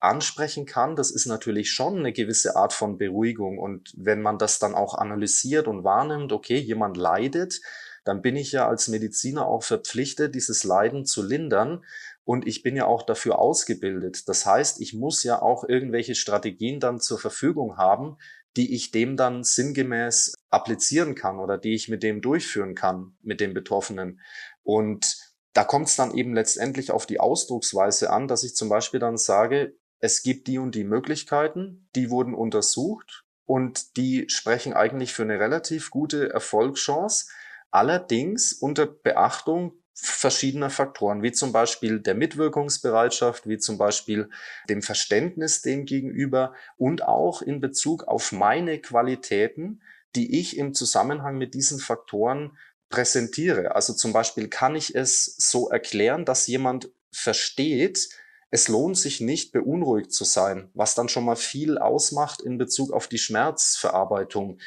ansprechen 0.06 0.66
kann, 0.66 0.96
das 0.96 1.10
ist 1.10 1.26
natürlich 1.26 1.70
schon 1.70 1.98
eine 1.98 2.12
gewisse 2.12 2.56
Art 2.56 2.72
von 2.72 2.98
Beruhigung. 2.98 3.58
Und 3.58 3.92
wenn 3.96 4.22
man 4.22 4.38
das 4.38 4.58
dann 4.58 4.74
auch 4.74 4.94
analysiert 4.94 5.68
und 5.68 5.84
wahrnimmt, 5.84 6.32
okay, 6.32 6.56
jemand 6.56 6.96
leidet, 6.96 7.60
dann 8.04 8.22
bin 8.22 8.36
ich 8.36 8.52
ja 8.52 8.68
als 8.68 8.88
Mediziner 8.88 9.46
auch 9.46 9.64
verpflichtet, 9.64 10.34
dieses 10.34 10.64
Leiden 10.64 11.04
zu 11.04 11.22
lindern. 11.22 11.84
Und 12.24 12.46
ich 12.46 12.62
bin 12.62 12.76
ja 12.76 12.86
auch 12.86 13.02
dafür 13.02 13.38
ausgebildet. 13.38 14.28
Das 14.28 14.46
heißt, 14.46 14.80
ich 14.80 14.94
muss 14.94 15.22
ja 15.24 15.42
auch 15.42 15.64
irgendwelche 15.68 16.14
Strategien 16.14 16.80
dann 16.80 17.00
zur 17.00 17.18
Verfügung 17.18 17.76
haben, 17.76 18.16
die 18.56 18.74
ich 18.74 18.90
dem 18.90 19.16
dann 19.16 19.44
sinngemäß 19.44 20.34
applizieren 20.50 21.14
kann 21.14 21.38
oder 21.38 21.58
die 21.58 21.74
ich 21.74 21.88
mit 21.88 22.02
dem 22.02 22.22
durchführen 22.22 22.74
kann, 22.74 23.16
mit 23.22 23.40
dem 23.40 23.54
Betroffenen. 23.54 24.20
Und 24.62 25.16
da 25.52 25.64
kommt 25.64 25.88
es 25.88 25.96
dann 25.96 26.14
eben 26.14 26.34
letztendlich 26.34 26.90
auf 26.90 27.06
die 27.06 27.20
Ausdrucksweise 27.20 28.10
an, 28.10 28.28
dass 28.28 28.44
ich 28.44 28.54
zum 28.54 28.68
Beispiel 28.68 29.00
dann 29.00 29.16
sage, 29.16 29.74
es 30.00 30.22
gibt 30.22 30.46
die 30.46 30.58
und 30.58 30.74
die 30.74 30.84
Möglichkeiten, 30.84 31.88
die 31.94 32.10
wurden 32.10 32.34
untersucht 32.34 33.24
und 33.44 33.96
die 33.96 34.28
sprechen 34.28 34.74
eigentlich 34.74 35.12
für 35.12 35.22
eine 35.22 35.38
relativ 35.38 35.90
gute 35.90 36.30
Erfolgschance, 36.30 37.26
allerdings 37.70 38.52
unter 38.52 38.86
Beachtung 38.86 39.72
verschiedener 39.94 40.68
Faktoren, 40.68 41.22
wie 41.22 41.32
zum 41.32 41.52
Beispiel 41.52 42.00
der 42.00 42.14
Mitwirkungsbereitschaft, 42.14 43.48
wie 43.48 43.58
zum 43.58 43.78
Beispiel 43.78 44.28
dem 44.68 44.82
Verständnis 44.82 45.62
dem 45.62 45.86
gegenüber 45.86 46.52
und 46.76 47.02
auch 47.02 47.40
in 47.40 47.60
Bezug 47.60 48.04
auf 48.06 48.30
meine 48.30 48.78
Qualitäten, 48.78 49.80
die 50.14 50.38
ich 50.38 50.58
im 50.58 50.74
Zusammenhang 50.74 51.38
mit 51.38 51.54
diesen 51.54 51.78
Faktoren 51.78 52.58
präsentiere. 52.90 53.74
Also 53.74 53.94
zum 53.94 54.12
Beispiel 54.12 54.48
kann 54.48 54.76
ich 54.76 54.94
es 54.94 55.24
so 55.38 55.70
erklären, 55.70 56.26
dass 56.26 56.46
jemand 56.46 56.90
versteht, 57.10 58.10
es 58.50 58.68
lohnt 58.68 58.96
sich 58.96 59.20
nicht, 59.20 59.52
beunruhigt 59.52 60.12
zu 60.12 60.24
sein, 60.24 60.70
was 60.74 60.94
dann 60.94 61.08
schon 61.08 61.24
mal 61.24 61.36
viel 61.36 61.78
ausmacht 61.78 62.40
in 62.40 62.58
Bezug 62.58 62.92
auf 62.92 63.08
die 63.08 63.18
Schmerzverarbeitung. 63.18 64.58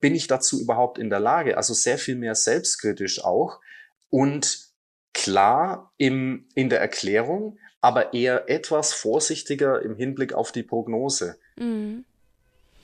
Bin 0.00 0.14
ich 0.14 0.26
dazu 0.26 0.60
überhaupt 0.60 0.98
in 0.98 1.10
der 1.10 1.20
Lage? 1.20 1.56
Also 1.56 1.74
sehr 1.74 1.98
viel 1.98 2.16
mehr 2.16 2.34
selbstkritisch 2.34 3.22
auch 3.22 3.60
und 4.08 4.70
klar 5.12 5.92
im, 5.98 6.48
in 6.54 6.70
der 6.70 6.80
Erklärung, 6.80 7.58
aber 7.80 8.14
eher 8.14 8.48
etwas 8.48 8.92
vorsichtiger 8.92 9.82
im 9.82 9.96
Hinblick 9.96 10.32
auf 10.32 10.52
die 10.52 10.62
Prognose. 10.62 11.38
Mhm. 11.56 12.04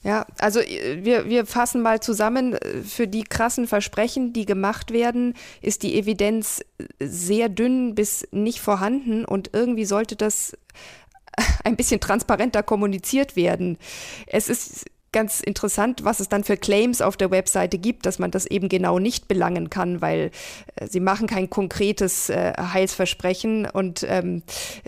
Ja, 0.06 0.24
also 0.38 0.60
äh, 0.60 1.04
wir, 1.04 1.28
wir 1.28 1.46
fassen 1.46 1.82
mal 1.82 1.98
zusammen, 1.98 2.54
äh, 2.54 2.82
für 2.82 3.08
die 3.08 3.24
krassen 3.24 3.66
Versprechen, 3.66 4.32
die 4.32 4.46
gemacht 4.46 4.92
werden, 4.92 5.34
ist 5.62 5.82
die 5.82 5.98
Evidenz 5.98 6.60
äh, 6.78 6.84
sehr 7.00 7.48
dünn 7.48 7.96
bis 7.96 8.28
nicht 8.30 8.60
vorhanden 8.60 9.24
und 9.24 9.50
irgendwie 9.52 9.84
sollte 9.84 10.14
das 10.14 10.56
ein 11.64 11.74
bisschen 11.74 11.98
transparenter 11.98 12.62
kommuniziert 12.62 13.34
werden. 13.34 13.78
Es 14.28 14.48
ist 14.48 14.84
ganz 15.16 15.40
interessant, 15.40 16.04
was 16.04 16.20
es 16.20 16.28
dann 16.28 16.44
für 16.44 16.58
Claims 16.58 17.00
auf 17.00 17.16
der 17.16 17.30
Webseite 17.30 17.78
gibt, 17.78 18.04
dass 18.04 18.18
man 18.18 18.30
das 18.30 18.44
eben 18.44 18.68
genau 18.68 18.98
nicht 18.98 19.28
belangen 19.28 19.70
kann, 19.70 20.02
weil 20.02 20.30
äh, 20.74 20.88
sie 20.88 21.00
machen 21.00 21.26
kein 21.26 21.48
konkretes 21.48 22.28
äh, 22.28 22.52
Heilsversprechen 22.58 23.66
und 23.66 24.04
ähm, 24.06 24.42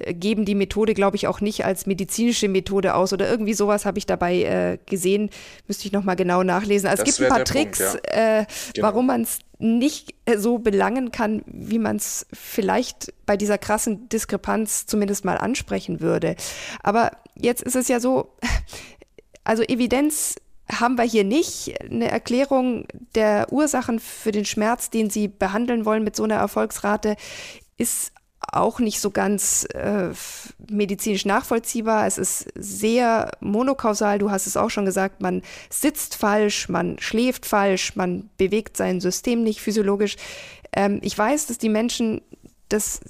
geben 0.07 0.45
die 0.45 0.55
Methode, 0.55 0.93
glaube 0.93 1.17
ich, 1.17 1.29
auch 1.29 1.41
nicht 1.41 1.65
als 1.65 1.87
medizinische 1.87 2.47
Methode 2.47 2.95
aus 2.95 3.15
oder 3.15 3.27
irgendwie 3.27 3.55
sowas 3.55 3.87
habe 3.87 3.97
ich 3.97 4.05
dabei 4.05 4.43
äh, 4.43 4.79
gesehen. 4.85 5.31
Müsste 5.67 5.87
ich 5.87 5.93
nochmal 5.93 6.17
genau 6.17 6.43
nachlesen. 6.43 6.91
Also 6.91 7.05
es 7.05 7.17
gibt 7.17 7.23
ein 7.23 7.35
paar 7.35 7.47
Tricks, 7.47 7.79
Punkt, 7.79 8.07
ja. 8.15 8.41
äh, 8.41 8.47
genau. 8.75 8.87
warum 8.87 9.07
man 9.07 9.23
es 9.23 9.39
nicht 9.59 10.15
äh, 10.27 10.37
so 10.37 10.59
belangen 10.59 11.11
kann, 11.11 11.43
wie 11.47 11.79
man 11.79 11.97
es 11.97 12.27
vielleicht 12.35 13.15
bei 13.25 13.39
dieser 13.39 13.57
krassen 13.57 14.11
Diskrepanz 14.11 14.85
zumindest 14.85 15.25
mal 15.25 15.39
ansprechen 15.39 16.03
würde. 16.03 16.37
Aber 16.83 17.13
jetzt 17.35 17.63
ist 17.63 17.77
es 17.77 17.89
ja 17.89 17.99
so, 17.99 18.37
also 19.49 19.63
Evidenz 19.63 20.37
haben 20.71 20.99
wir 20.99 21.05
hier 21.05 21.25
nicht. 21.25 21.81
Eine 21.81 22.11
Erklärung 22.11 22.87
der 23.15 23.51
Ursachen 23.51 23.99
für 23.99 24.31
den 24.31 24.45
Schmerz, 24.45 24.91
den 24.91 25.09
Sie 25.09 25.27
behandeln 25.27 25.87
wollen 25.87 26.05
mit 26.05 26.15
so 26.15 26.25
einer 26.25 26.35
Erfolgsrate, 26.35 27.17
ist 27.79 28.13
auch 28.41 28.79
nicht 28.79 29.01
so 29.01 29.11
ganz 29.11 29.65
äh, 29.73 30.11
medizinisch 30.71 31.25
nachvollziehbar. 31.25 32.07
Es 32.07 32.19
ist 32.19 32.49
sehr 32.57 33.31
monokausal. 33.41 34.19
Du 34.19 34.31
hast 34.31 34.47
es 34.47 34.59
auch 34.59 34.69
schon 34.69 34.85
gesagt, 34.85 35.23
man 35.23 35.41
sitzt 35.71 36.17
falsch, 36.17 36.69
man 36.69 36.99
schläft 36.99 37.47
falsch, 37.47 37.97
man 37.97 38.29
bewegt 38.37 38.77
sein 38.77 39.01
System 39.01 39.43
nicht 39.43 39.63
physiologisch. 39.63 40.17
Ähm, 40.75 41.01
ich 41.03 41.17
weiß, 41.17 41.47
dass 41.47 41.57
die 41.57 41.71
Menschen 41.71 42.21
das 42.69 43.01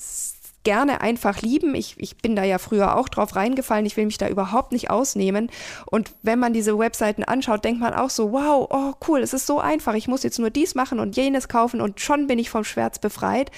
gerne 0.64 1.01
einfach 1.01 1.40
lieben. 1.40 1.75
Ich, 1.75 1.94
ich 1.99 2.16
bin 2.18 2.37
da 2.37 2.44
ja 2.44 2.59
früher 2.59 2.97
auch 2.97 3.09
drauf 3.09 3.37
reingefallen. 3.37 3.87
Ich 3.87 3.97
will 3.97 4.07
mich 4.07 4.18
da 4.18 4.29
überhaupt 4.29 4.73
nicht 4.73 4.90
ausnehmen. 4.90 5.51
Und 5.87 6.12
wenn 6.23 6.38
man 6.38 6.53
diese 6.53 6.79
Webseiten 6.79 7.25
anschaut, 7.25 7.64
denkt 7.64 7.81
man 7.81 7.94
auch 7.94 8.11
so, 8.11 8.33
wow, 8.33 8.66
oh 8.71 8.92
cool, 9.09 9.21
es 9.21 9.33
ist 9.33 9.47
so 9.47 9.61
einfach. 9.61 9.94
Ich 9.94 10.09
muss 10.09 10.23
jetzt 10.23 10.38
nur 10.38 10.51
dies 10.51 10.75
machen 10.75 11.01
und 11.01 11.16
jenes 11.16 11.49
kaufen 11.49 11.81
und 11.81 12.01
schon 12.01 12.27
bin 12.27 12.38
ich 12.38 12.51
vom 12.51 12.64
Schmerz 12.64 12.99
befreit. 12.99 13.51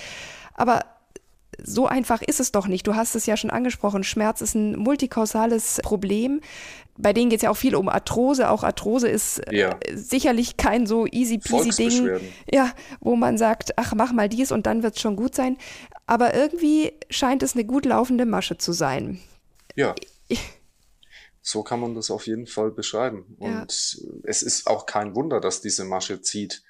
Aber 0.54 0.84
so 1.62 1.86
einfach 1.86 2.22
ist 2.22 2.40
es 2.40 2.52
doch 2.52 2.66
nicht. 2.66 2.86
Du 2.86 2.94
hast 2.94 3.14
es 3.14 3.26
ja 3.26 3.36
schon 3.36 3.50
angesprochen. 3.50 4.04
Schmerz 4.04 4.40
ist 4.40 4.54
ein 4.54 4.76
multikausales 4.76 5.80
Problem. 5.82 6.40
Bei 6.96 7.12
denen 7.12 7.30
geht 7.30 7.38
es 7.38 7.42
ja 7.42 7.50
auch 7.50 7.56
viel 7.56 7.74
um 7.74 7.88
Arthrose. 7.88 8.50
Auch 8.50 8.62
Arthrose 8.62 9.08
ist 9.08 9.38
äh, 9.38 9.56
ja. 9.56 9.80
sicherlich 9.94 10.56
kein 10.56 10.86
so 10.86 11.06
easy 11.06 11.38
peasy 11.38 11.70
Ding, 11.70 12.20
ja, 12.50 12.72
wo 13.00 13.16
man 13.16 13.38
sagt, 13.38 13.76
ach, 13.76 13.94
mach 13.94 14.12
mal 14.12 14.28
dies 14.28 14.52
und 14.52 14.66
dann 14.66 14.82
wird 14.82 14.96
es 14.96 15.00
schon 15.00 15.16
gut 15.16 15.34
sein. 15.34 15.56
Aber 16.06 16.34
irgendwie 16.34 16.92
scheint 17.08 17.42
es 17.42 17.54
eine 17.54 17.64
gut 17.64 17.86
laufende 17.86 18.26
Masche 18.26 18.58
zu 18.58 18.72
sein. 18.72 19.20
Ja. 19.76 19.94
So 21.42 21.62
kann 21.62 21.80
man 21.80 21.94
das 21.94 22.10
auf 22.10 22.26
jeden 22.26 22.46
Fall 22.46 22.70
beschreiben. 22.70 23.36
Und 23.38 23.92
ja. 23.94 24.08
es 24.24 24.42
ist 24.42 24.66
auch 24.66 24.86
kein 24.86 25.14
Wunder, 25.14 25.40
dass 25.40 25.60
diese 25.60 25.84
Masche 25.84 26.20
zieht. 26.20 26.62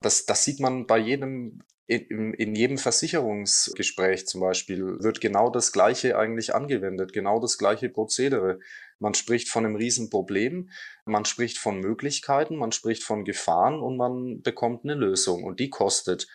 Das, 0.00 0.26
das 0.26 0.44
sieht 0.44 0.60
man 0.60 0.86
bei 0.86 0.98
jedem, 0.98 1.62
in, 1.86 2.34
in 2.34 2.54
jedem 2.54 2.78
Versicherungsgespräch 2.78 4.26
zum 4.26 4.40
Beispiel, 4.40 5.02
wird 5.02 5.20
genau 5.20 5.50
das 5.50 5.72
Gleiche 5.72 6.18
eigentlich 6.18 6.54
angewendet, 6.54 7.12
genau 7.12 7.40
das 7.40 7.58
gleiche 7.58 7.88
Prozedere. 7.88 8.60
Man 9.02 9.14
spricht 9.14 9.48
von 9.48 9.66
einem 9.66 9.76
Riesenproblem, 9.76 10.70
man 11.04 11.24
spricht 11.24 11.58
von 11.58 11.80
Möglichkeiten, 11.80 12.56
man 12.56 12.72
spricht 12.72 13.02
von 13.02 13.24
Gefahren 13.24 13.80
und 13.80 13.96
man 13.96 14.42
bekommt 14.42 14.84
eine 14.84 14.94
Lösung 14.94 15.44
und 15.44 15.60
die 15.60 15.70
kostet 15.70 16.28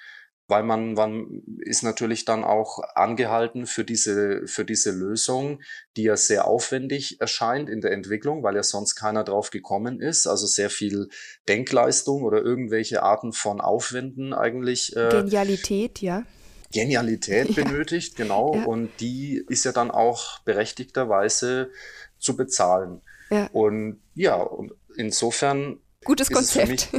weil 0.48 0.64
man, 0.64 0.94
man 0.94 1.44
ist 1.60 1.84
natürlich 1.84 2.24
dann 2.24 2.44
auch 2.44 2.80
angehalten 2.96 3.66
für 3.66 3.84
diese, 3.84 4.48
für 4.48 4.64
diese 4.64 4.92
Lösung, 4.92 5.62
die 5.98 6.04
ja 6.04 6.16
sehr 6.16 6.48
aufwendig 6.48 7.20
erscheint 7.20 7.70
in 7.70 7.82
der 7.82 7.92
Entwicklung, 7.92 8.44
weil 8.44 8.56
ja 8.56 8.64
sonst 8.64 8.96
keiner 8.96 9.26
drauf 9.26 9.50
gekommen 9.50 10.00
ist. 10.00 10.26
Also 10.26 10.48
sehr 10.48 10.70
viel 10.70 11.10
Denkleistung 11.50 12.24
oder 12.24 12.42
irgendwelche 12.42 13.04
Arten 13.04 13.34
von 13.34 13.60
Aufwänden 13.60 14.34
eigentlich. 14.34 14.96
Äh, 14.96 15.10
Genialität, 15.10 16.02
ja. 16.02 16.24
Genialität 16.72 17.50
ja. 17.56 17.64
benötigt, 17.64 18.16
genau. 18.16 18.56
Ja. 18.56 18.64
Und 18.64 18.90
die 19.02 19.44
ist 19.50 19.66
ja 19.66 19.74
dann 19.74 19.92
auch 19.92 20.40
berechtigterweise 20.40 21.72
zu 22.20 22.36
bezahlen. 22.36 23.02
Ja. 23.30 23.50
Und 23.52 24.02
ja, 24.16 24.36
und 24.36 24.74
insofern. 24.96 25.80
Gutes 26.04 26.30
Konzept 26.30 26.90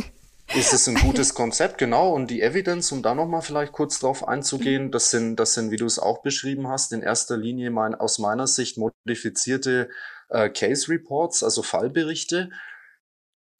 ist 0.54 0.72
es 0.72 0.88
ein 0.88 0.94
gutes 0.94 1.35
Konzept, 1.35 1.78
genau. 1.78 2.12
Und 2.14 2.31
die 2.31 2.42
Evidence, 2.42 2.92
um 2.92 3.02
da 3.02 3.14
nochmal 3.14 3.42
vielleicht 3.42 3.72
kurz 3.72 3.98
drauf 4.00 4.26
einzugehen, 4.26 4.90
das 4.90 5.11
sind, 5.11 5.37
das 5.37 5.54
sind, 5.54 5.70
wie 5.70 5.76
du 5.76 5.87
es 5.87 5.98
auch 5.98 6.22
beschrieben 6.22 6.68
hast, 6.68 6.92
in 6.92 7.02
erster 7.02 7.37
Linie 7.37 7.70
mein, 7.70 7.94
aus 7.94 8.18
meiner 8.18 8.46
Sicht 8.46 8.78
modifizierte 8.78 9.90
äh, 10.31 10.48
Case 10.48 10.88
Reports, 10.88 11.42
also 11.42 11.62
Fallberichte, 11.62 12.50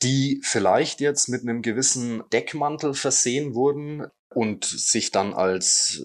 die 0.03 0.41
vielleicht 0.45 1.01
jetzt 1.01 1.29
mit 1.29 1.43
einem 1.43 1.63
gewissen 1.63 2.23
Deckmantel 2.33 2.95
versehen 2.95 3.55
wurden 3.55 4.07
und 4.31 4.65
sich 4.65 5.11
dann 5.11 5.35
als 5.35 6.05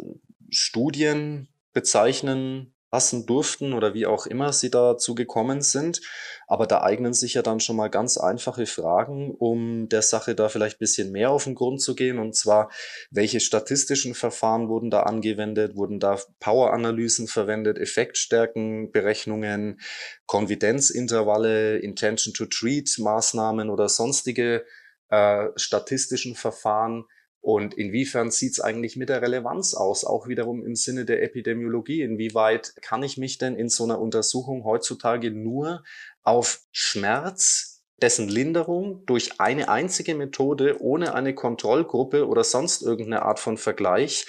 Studien 0.50 1.48
bezeichnen 1.74 2.73
lassen 2.94 3.26
durften 3.26 3.74
oder 3.74 3.96
wie 3.96 4.06
auch 4.06 4.28
immer 4.28 4.54
sie 4.54 4.70
dazu 4.70 5.16
gekommen 5.16 5.62
sind. 5.62 6.00
Aber 6.48 6.68
da 6.68 6.84
eignen 6.84 7.14
sich 7.14 7.34
ja 7.34 7.42
dann 7.42 7.60
schon 7.60 7.76
mal 7.76 7.90
ganz 7.90 8.18
einfache 8.18 8.68
Fragen, 8.68 9.32
um 9.32 9.90
der 9.90 10.04
Sache 10.04 10.36
da 10.36 10.48
vielleicht 10.48 10.78
bisschen 10.78 11.12
mehr 11.12 11.32
auf 11.32 11.46
den 11.46 11.56
Grund 11.56 11.82
zu 11.82 11.96
gehen. 11.96 12.20
Und 12.20 12.36
zwar, 12.36 12.70
welche 13.10 13.40
statistischen 13.40 14.14
Verfahren 14.14 14.70
wurden 14.70 14.92
da 14.92 15.02
angewendet? 15.02 15.76
Wurden 15.76 16.00
da 16.00 16.20
Power-Analysen 16.40 17.28
verwendet, 17.28 17.80
Effektstärkenberechnungen, 17.80 19.80
Konfidenzintervalle, 20.28 21.80
Intention 21.80 22.36
to 22.36 22.46
Treat 22.46 22.92
Maßnahmen 23.00 23.72
oder 23.72 23.90
sonstige 23.90 24.66
äh, 25.10 25.48
statistischen 25.56 26.36
Verfahren 26.36 27.06
und 27.44 27.74
inwiefern 27.74 28.32
sieht 28.32 28.54
es 28.54 28.62
eigentlich 28.62 28.96
mit 28.96 29.10
der 29.10 29.22
Relevanz 29.22 29.74
aus, 29.74 30.06
auch 30.06 30.30
wiederum 30.30 30.66
im 30.66 30.78
Sinne 30.78 31.04
der 31.04 31.22
Epidemiologie? 31.24 32.02
Inwieweit 32.02 32.74
kann 32.82 33.04
ich 33.04 33.18
mich 33.18 33.38
denn 33.38 33.58
in 33.58 33.68
so 33.68 33.84
einer 33.84 34.00
Untersuchung 34.00 34.64
heutzutage 34.64 35.30
nur 35.30 35.84
auf 36.24 36.62
Schmerz, 36.72 37.84
dessen 38.02 38.30
Linderung 38.30 39.06
durch 39.08 39.42
eine 39.42 39.68
einzige 39.68 40.16
Methode 40.16 40.82
ohne 40.82 41.16
eine 41.16 41.36
Kontrollgruppe 41.36 42.30
oder 42.30 42.46
sonst 42.46 42.82
irgendeine 42.82 43.24
Art 43.24 43.42
von 43.42 43.58
Vergleich 43.58 44.26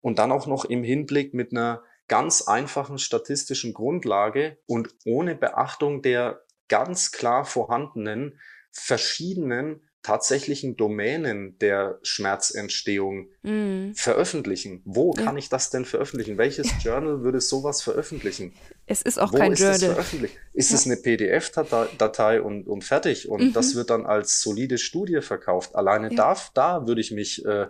und 0.00 0.20
dann 0.20 0.30
auch 0.30 0.46
noch 0.46 0.64
im 0.64 0.84
Hinblick 0.84 1.34
mit 1.34 1.50
einer 1.50 1.82
ganz 2.06 2.42
einfachen 2.42 2.98
statistischen 2.98 3.74
Grundlage 3.74 4.58
und 4.66 4.94
ohne 5.04 5.34
Beachtung 5.34 6.00
der 6.00 6.44
ganz 6.68 7.10
klar 7.10 7.44
vorhandenen 7.44 8.38
verschiedenen 8.70 9.88
tatsächlichen 10.02 10.76
Domänen 10.76 11.58
der 11.60 11.98
Schmerzentstehung 12.02 13.28
mm. 13.42 13.92
veröffentlichen. 13.94 14.82
Wo 14.84 15.14
ja. 15.16 15.22
kann 15.22 15.36
ich 15.36 15.48
das 15.48 15.70
denn 15.70 15.84
veröffentlichen? 15.84 16.38
Welches 16.38 16.70
Journal 16.82 17.22
würde 17.22 17.40
sowas 17.40 17.82
veröffentlichen? 17.82 18.52
Es 18.86 19.02
ist 19.02 19.18
auch 19.18 19.32
Wo 19.32 19.38
kein 19.38 19.52
ist 19.52 19.60
Journal. 19.60 19.78
Veröffentlicht? 19.78 20.36
Ist 20.54 20.70
ja. 20.70 20.76
es 20.76 20.86
eine 20.86 20.96
PDF-Datei 20.96 22.42
und, 22.42 22.66
und 22.66 22.82
fertig? 22.82 23.28
Und 23.28 23.42
mhm. 23.42 23.52
das 23.52 23.76
wird 23.76 23.90
dann 23.90 24.04
als 24.04 24.42
solide 24.42 24.78
Studie 24.78 25.20
verkauft. 25.20 25.76
Alleine 25.76 26.10
ja. 26.10 26.16
da, 26.16 26.36
da 26.54 26.86
würde 26.86 27.00
ich 27.00 27.12
mich, 27.12 27.44
äh, 27.44 27.68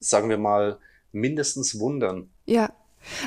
sagen 0.00 0.28
wir 0.28 0.38
mal, 0.38 0.78
mindestens 1.12 1.78
wundern. 1.78 2.28
Ja, 2.46 2.72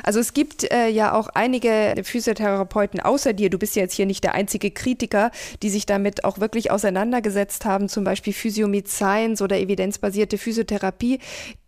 also 0.02 0.20
es 0.20 0.32
gibt 0.34 0.70
äh, 0.72 0.88
ja 0.88 1.12
auch 1.12 1.28
einige 1.28 1.94
Physiotherapeuten 2.02 3.00
außer 3.00 3.32
dir, 3.32 3.50
du 3.50 3.58
bist 3.58 3.76
ja 3.76 3.82
jetzt 3.82 3.94
hier 3.94 4.06
nicht 4.06 4.24
der 4.24 4.34
einzige 4.34 4.70
Kritiker, 4.70 5.30
die 5.62 5.70
sich 5.70 5.86
damit 5.86 6.24
auch 6.24 6.38
wirklich 6.38 6.70
auseinandergesetzt 6.70 7.64
haben, 7.64 7.88
zum 7.88 8.04
Beispiel 8.04 8.32
Physiomid 8.32 8.88
Science 8.88 9.42
oder 9.42 9.58
evidenzbasierte 9.58 10.38
Physiotherapie. 10.38 11.18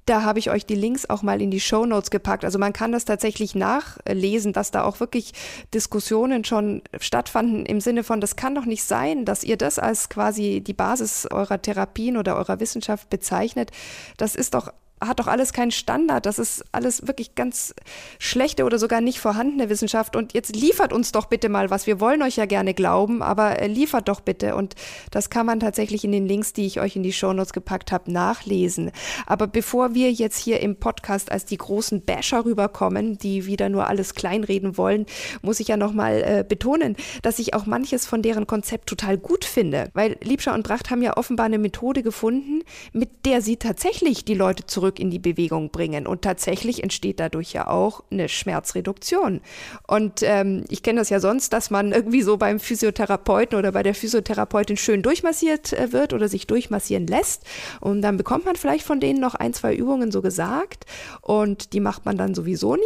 Da 0.07 0.23
habe 0.23 0.38
ich 0.38 0.51
euch 0.51 0.64
die 0.64 0.77
Links 0.77 1.11
auch 1.11 1.23
mal 1.23 1.42
in 1.42 1.51
die 1.51 1.59
Show 1.59 1.85
Notes 1.85 2.11
gepackt. 2.11 2.45
Also 2.45 2.61
man 2.61 2.73
kann 2.73 2.92
das 2.92 3.05
tatsächlich 3.05 3.57
nachlesen, 3.57 4.53
dass 4.53 4.71
da 4.71 4.85
auch 4.85 5.01
wirklich 5.01 5.33
Diskussionen 5.75 6.45
schon 6.45 6.83
stattfanden 7.01 7.66
im 7.66 7.81
Sinne 7.81 8.05
von, 8.05 8.21
das 8.21 8.37
kann 8.37 8.55
doch 8.55 8.66
nicht 8.66 8.85
sein, 8.85 9.25
dass 9.25 9.42
ihr 9.42 9.57
das 9.57 9.81
als 9.81 10.09
quasi 10.09 10.61
die 10.64 10.75
Basis 10.75 11.27
eurer 11.29 11.61
Therapien 11.61 12.16
oder 12.16 12.37
eurer 12.37 12.61
Wissenschaft 12.61 13.11
bezeichnet. 13.11 13.73
Das 14.16 14.37
ist 14.37 14.55
doch 14.55 14.73
hat 15.01 15.21
doch 15.21 15.27
alles 15.27 15.53
keinen 15.53 15.71
Standard. 15.71 16.25
Das 16.25 16.39
ist 16.39 16.65
alles 16.73 17.07
wirklich 17.07 17.35
ganz 17.35 17.75
schlechte 18.19 18.65
oder 18.65 18.79
sogar 18.79 19.01
nicht 19.03 19.21
vorhandene 19.21 19.69
Wissenschaft. 19.69 20.17
Und 20.17 20.33
jetzt 20.33 20.57
liefert 20.57 20.93
uns 20.93 21.13
doch 21.13 21.27
bitte 21.27 21.49
mal 21.49 21.71
was. 21.71 21.87
Wir 21.87 22.01
wollen 22.01 22.23
euch 22.23 22.37
ja 22.37 22.47
gerne 22.47 22.73
glauben, 22.73 23.23
aber 23.23 23.61
äh, 23.61 23.67
liefert 23.67 24.09
doch 24.09 24.21
bitte. 24.21 24.57
Und 24.57 24.75
das 25.11 25.29
kann 25.29 25.45
man 25.45 25.61
tatsächlich 25.61 26.05
in 26.05 26.13
den 26.13 26.27
Links, 26.27 26.55
die 26.55 26.67
ich 26.67 26.81
euch 26.81 26.97
in 26.97 27.03
die 27.03 27.13
Shownotes 27.13 27.53
gepackt 27.53 27.93
habe, 27.93 28.11
nachlesen. 28.11 28.91
Aber 29.27 29.47
bevor 29.47 29.95
wir 29.95 30.11
jetzt 30.11 30.39
hier 30.39 30.61
im 30.61 30.77
Podcast 30.77 31.31
als 31.31 31.45
die 31.45 31.59
großen 31.59 32.03
Basher 32.03 32.45
rüberkommen, 32.45 33.19
die 33.19 33.45
wieder 33.47 33.69
nur 33.69 33.89
alles 33.89 34.15
kleinreden 34.15 34.79
wollen, 34.79 35.05
muss 35.43 35.61
ich 35.61 35.69
ja 35.69 35.77
nochmal 35.77 36.23
äh, 36.23 36.45
betonen, 36.47 36.97
dass 37.21 37.39
ich 37.39 37.53
auch 37.53 37.67
manches 37.67 38.07
von 38.07 38.23
deren 38.23 38.47
Konzept 38.47 38.89
total 38.89 39.19
gut 39.19 39.45
finde. 39.45 39.91
Weil 39.93 40.17
Liebscher 40.23 40.55
und 40.55 40.67
Bracht 40.67 40.91
haben 40.91 41.03
ja 41.03 41.19
offenbar 41.19 41.47
eine 41.47 41.59
Methode 41.59 42.03
gefunden, 42.03 42.63
mit 42.93 43.27
der 43.27 43.43
sie 43.43 43.57
tatsächlich 43.57 44.25
die 44.25 44.35
Leute 44.35 44.65
zurück 44.65 44.86
zurück 44.87 45.01
in 45.01 45.11
die 45.11 45.18
Bewegung 45.18 45.70
bringen. 45.70 46.07
Und 46.07 46.22
tatsächlich 46.22 46.83
entsteht 46.83 47.18
dadurch 47.18 47.53
ja 47.53 47.66
auch 47.66 48.05
eine 48.11 48.29
Schmerzreduktion. 48.29 49.40
Und 49.87 50.22
ähm, 50.22 50.64
ich 50.68 50.83
kenne 50.83 51.01
das 51.01 51.11
ja 51.11 51.18
sonst, 51.18 51.53
dass 51.53 51.70
man 51.70 51.92
irgendwie 51.92 52.22
so 52.22 52.37
beim 52.37 52.61
Physiotherapeuten 52.61 53.59
oder 53.59 53.72
bei 53.72 53.83
der 53.83 53.94
Physiotherapeutin 53.94 54.77
schön 54.77 55.03
durchmassiert 55.03 55.72
äh, 55.72 55.92
wird 55.92 56.12
oder 56.12 56.29
sich 56.29 56.46
durchmassieren 56.46 57.07
lässt. 57.07 57.42
Und 57.81 58.03
dann 58.03 58.16
bekommt 58.16 58.44
man 58.44 58.55
vielleicht 58.55 58.85
von 58.85 59.01
denen 59.01 59.20
noch 59.20 59.35
ein, 59.35 59.53
zwei 59.55 59.75
Übungen 59.75 60.12
so 60.12 60.22
gesagt. 60.22 60.85
Und 61.20 61.72
die 61.72 61.81
macht 61.81 62.05
man 62.05 62.16
dann 62.16 62.35
sowieso 62.35 62.77
nie. 62.77 62.83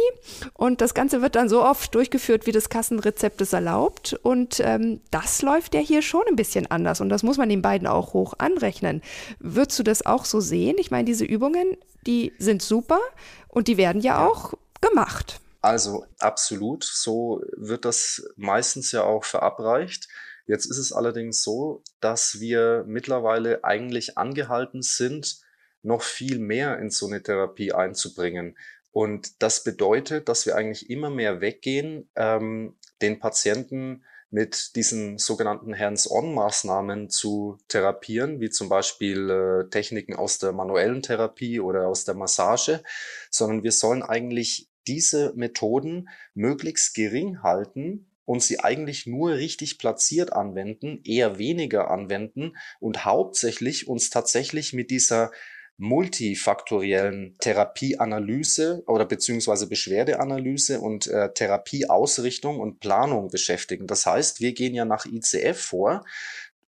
Und 0.53 0.81
das 0.81 0.95
Ganze 0.95 1.21
wird 1.21 1.35
dann 1.35 1.49
so 1.49 1.63
oft 1.63 1.93
durchgeführt, 1.93 2.47
wie 2.47 2.51
das 2.51 2.69
Kassenrezept 2.69 3.41
es 3.41 3.53
erlaubt. 3.53 4.19
Und 4.23 4.59
ähm, 4.63 5.01
das 5.11 5.43
läuft 5.43 5.75
ja 5.75 5.81
hier 5.81 6.01
schon 6.01 6.23
ein 6.27 6.35
bisschen 6.35 6.69
anders. 6.71 6.99
Und 6.99 7.09
das 7.09 7.21
muss 7.21 7.37
man 7.37 7.49
den 7.49 7.61
beiden 7.61 7.87
auch 7.87 8.13
hoch 8.13 8.33
anrechnen. 8.39 9.01
Würdest 9.39 9.77
du 9.77 9.83
das 9.83 10.03
auch 10.05 10.25
so 10.25 10.39
sehen? 10.39 10.77
Ich 10.79 10.89
meine, 10.89 11.05
diese 11.05 11.25
Übungen 11.25 11.77
die 12.07 12.33
sind 12.37 12.61
super 12.61 12.99
und 13.47 13.67
die 13.67 13.77
werden 13.77 14.01
ja, 14.01 14.25
auch 14.25 14.53
gemacht. 14.81 15.39
Also 15.61 16.05
absolut, 16.19 16.83
so 16.83 17.43
wird 17.55 17.85
das 17.85 18.23
meistens 18.35 18.91
ja 18.91 19.03
auch 19.03 19.23
verabreicht. 19.23 20.07
Jetzt 20.47 20.65
ist 20.65 20.79
es 20.79 20.91
allerdings 20.91 21.43
so, 21.43 21.83
dass 21.99 22.39
wir 22.39 22.83
mittlerweile 22.87 23.63
eigentlich 23.63 24.17
angehalten 24.17 24.81
sind, 24.81 25.39
noch 25.83 26.01
viel 26.01 26.39
mehr 26.39 26.79
in 26.79 26.89
so 26.89 27.07
eine 27.07 27.21
Therapie 27.21 27.73
einzubringen. 27.73 28.57
Und 28.91 29.41
das 29.41 29.63
bedeutet, 29.63 30.27
dass 30.29 30.45
wir 30.45 30.55
eigentlich 30.55 30.89
immer 30.89 31.09
mehr 31.09 31.41
weggehen, 31.41 32.09
ähm, 32.15 32.75
den 33.01 33.19
Patienten 33.19 34.03
mit 34.31 34.75
diesen 34.75 35.17
sogenannten 35.17 35.77
Hands-on-Maßnahmen 35.77 37.09
zu 37.09 37.57
therapieren, 37.67 38.39
wie 38.39 38.49
zum 38.49 38.69
Beispiel 38.69 39.29
äh, 39.29 39.69
Techniken 39.69 40.15
aus 40.15 40.39
der 40.39 40.53
manuellen 40.53 41.01
Therapie 41.01 41.59
oder 41.59 41.87
aus 41.87 42.05
der 42.05 42.15
Massage, 42.15 42.81
sondern 43.29 43.63
wir 43.63 43.73
sollen 43.73 44.03
eigentlich 44.03 44.69
diese 44.87 45.33
Methoden 45.35 46.09
möglichst 46.33 46.95
gering 46.95 47.43
halten 47.43 48.07
und 48.23 48.41
sie 48.41 48.61
eigentlich 48.61 49.05
nur 49.05 49.33
richtig 49.33 49.77
platziert 49.77 50.31
anwenden, 50.31 51.01
eher 51.03 51.37
weniger 51.37 51.91
anwenden 51.91 52.55
und 52.79 53.03
hauptsächlich 53.03 53.87
uns 53.87 54.09
tatsächlich 54.09 54.71
mit 54.71 54.89
dieser 54.89 55.31
multifaktoriellen 55.77 57.35
Therapieanalyse 57.39 58.83
oder 58.85 59.05
beziehungsweise 59.05 59.67
Beschwerdeanalyse 59.67 60.79
und 60.79 61.07
äh, 61.07 61.33
Therapieausrichtung 61.33 62.59
und 62.59 62.79
Planung 62.79 63.29
beschäftigen. 63.29 63.87
Das 63.87 64.05
heißt, 64.05 64.41
wir 64.41 64.53
gehen 64.53 64.75
ja 64.75 64.85
nach 64.85 65.05
ICF 65.05 65.59
vor 65.59 66.03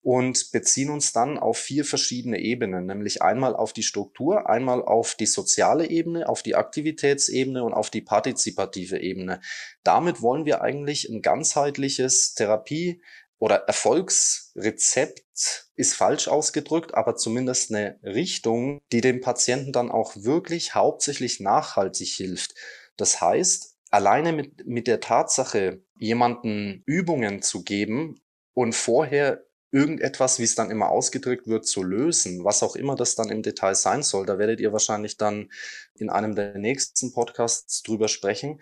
und 0.04 0.52
beziehen 0.52 0.90
uns 0.90 1.14
dann 1.14 1.40
auf 1.40 1.58
vier 1.58 1.86
verschiedene 1.86 2.40
Ebenen, 2.40 2.86
nämlich 2.86 3.22
einmal 3.22 3.56
auf 3.56 3.72
die 3.72 3.84
Struktur, 3.84 4.50
einmal 4.50 4.84
auf 4.84 5.16
die 5.16 5.26
soziale 5.26 5.90
Ebene, 5.90 6.28
auf 6.28 6.44
die 6.44 6.56
Aktivitätsebene 6.56 7.64
und 7.64 7.74
auf 7.74 7.90
die 7.90 8.02
partizipative 8.02 9.00
Ebene. 9.00 9.40
Damit 9.84 10.22
wollen 10.22 10.46
wir 10.46 10.62
eigentlich 10.62 11.08
ein 11.08 11.22
ganzheitliches 11.22 12.34
Therapie 12.34 13.02
oder 13.44 13.66
Erfolgsrezept 13.68 15.68
ist 15.76 15.96
falsch 15.96 16.30
ausgedrückt, 16.30 16.94
aber 16.94 17.18
zumindest 17.18 17.72
eine 17.72 18.00
Richtung, 18.02 18.80
die 18.94 19.02
dem 19.02 19.20
Patienten 19.20 19.74
dann 19.74 19.92
auch 19.92 20.16
wirklich 20.16 20.76
hauptsächlich 20.76 21.42
nachhaltig 21.42 22.08
hilft. 22.08 22.56
Das 22.96 23.20
heißt, 23.20 23.76
alleine 23.90 24.32
mit, 24.32 24.66
mit 24.66 24.88
der 24.88 25.02
Tatsache, 25.02 25.84
jemanden 25.98 26.84
Übungen 26.86 27.42
zu 27.42 27.66
geben 27.66 28.22
und 28.54 28.76
vorher 28.76 29.44
irgendetwas, 29.72 30.40
wie 30.40 30.44
es 30.44 30.56
dann 30.56 30.72
immer 30.72 30.88
ausgedrückt 30.88 31.46
wird, 31.46 31.66
zu 31.66 31.84
lösen, 31.84 32.46
was 32.46 32.64
auch 32.64 32.78
immer 32.78 32.96
das 32.96 33.16
dann 33.16 33.30
im 33.30 33.42
Detail 33.42 33.76
sein 33.76 34.04
soll. 34.04 34.26
Da 34.26 34.38
werdet 34.38 34.62
ihr 34.62 34.72
wahrscheinlich 34.72 35.18
dann 35.18 35.52
in 35.96 36.10
einem 36.10 36.36
der 36.36 36.58
nächsten 36.58 37.12
Podcasts 37.12 37.84
drüber 37.84 38.08
sprechen, 38.08 38.62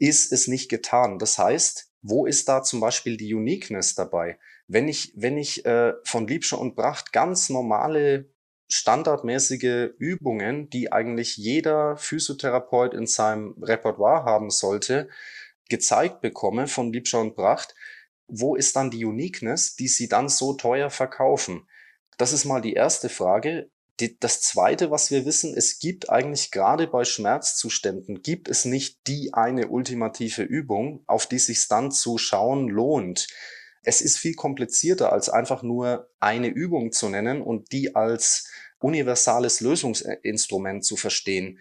ist 0.00 0.32
es 0.32 0.48
nicht 0.48 0.68
getan. 0.68 1.18
Das 1.18 1.38
heißt, 1.38 1.92
wo 2.02 2.26
ist 2.26 2.48
da 2.48 2.62
zum 2.62 2.80
Beispiel 2.80 3.16
die 3.16 3.34
Uniqueness 3.34 3.94
dabei? 3.94 4.38
Wenn 4.66 4.88
ich, 4.88 5.12
wenn 5.14 5.36
ich 5.36 5.64
äh, 5.66 5.92
von 6.04 6.26
Liebscher 6.26 6.58
und 6.58 6.74
Bracht 6.74 7.12
ganz 7.12 7.50
normale, 7.50 8.30
standardmäßige 8.72 9.90
Übungen, 9.98 10.70
die 10.70 10.92
eigentlich 10.92 11.36
jeder 11.36 11.96
Physiotherapeut 11.96 12.94
in 12.94 13.06
seinem 13.06 13.56
Repertoire 13.60 14.24
haben 14.24 14.50
sollte, 14.50 15.08
gezeigt 15.68 16.20
bekomme 16.20 16.66
von 16.66 16.92
Liebscher 16.92 17.20
und 17.20 17.34
Bracht, 17.34 17.74
wo 18.28 18.54
ist 18.54 18.76
dann 18.76 18.90
die 18.90 19.04
Uniqueness, 19.04 19.74
die 19.74 19.88
sie 19.88 20.08
dann 20.08 20.28
so 20.28 20.54
teuer 20.54 20.88
verkaufen? 20.88 21.68
Das 22.16 22.32
ist 22.32 22.44
mal 22.44 22.60
die 22.60 22.74
erste 22.74 23.08
Frage. 23.08 23.70
Die, 24.00 24.18
das 24.18 24.40
zweite, 24.40 24.90
was 24.90 25.10
wir 25.10 25.26
wissen, 25.26 25.54
es 25.54 25.78
gibt 25.78 26.08
eigentlich 26.08 26.50
gerade 26.50 26.86
bei 26.86 27.04
Schmerzzuständen, 27.04 28.22
gibt 28.22 28.48
es 28.48 28.64
nicht 28.64 29.06
die 29.06 29.34
eine 29.34 29.68
ultimative 29.68 30.42
Übung, 30.42 31.04
auf 31.06 31.26
die 31.26 31.38
sich 31.38 31.68
dann 31.68 31.92
zu 31.92 32.16
schauen 32.16 32.68
lohnt. 32.68 33.28
Es 33.82 34.00
ist 34.00 34.18
viel 34.18 34.34
komplizierter, 34.34 35.12
als 35.12 35.28
einfach 35.28 35.62
nur 35.62 36.10
eine 36.18 36.48
Übung 36.48 36.92
zu 36.92 37.08
nennen 37.08 37.42
und 37.42 37.72
die 37.72 37.94
als 37.94 38.48
universales 38.78 39.60
Lösungsinstrument 39.60 40.84
zu 40.84 40.96
verstehen. 40.96 41.58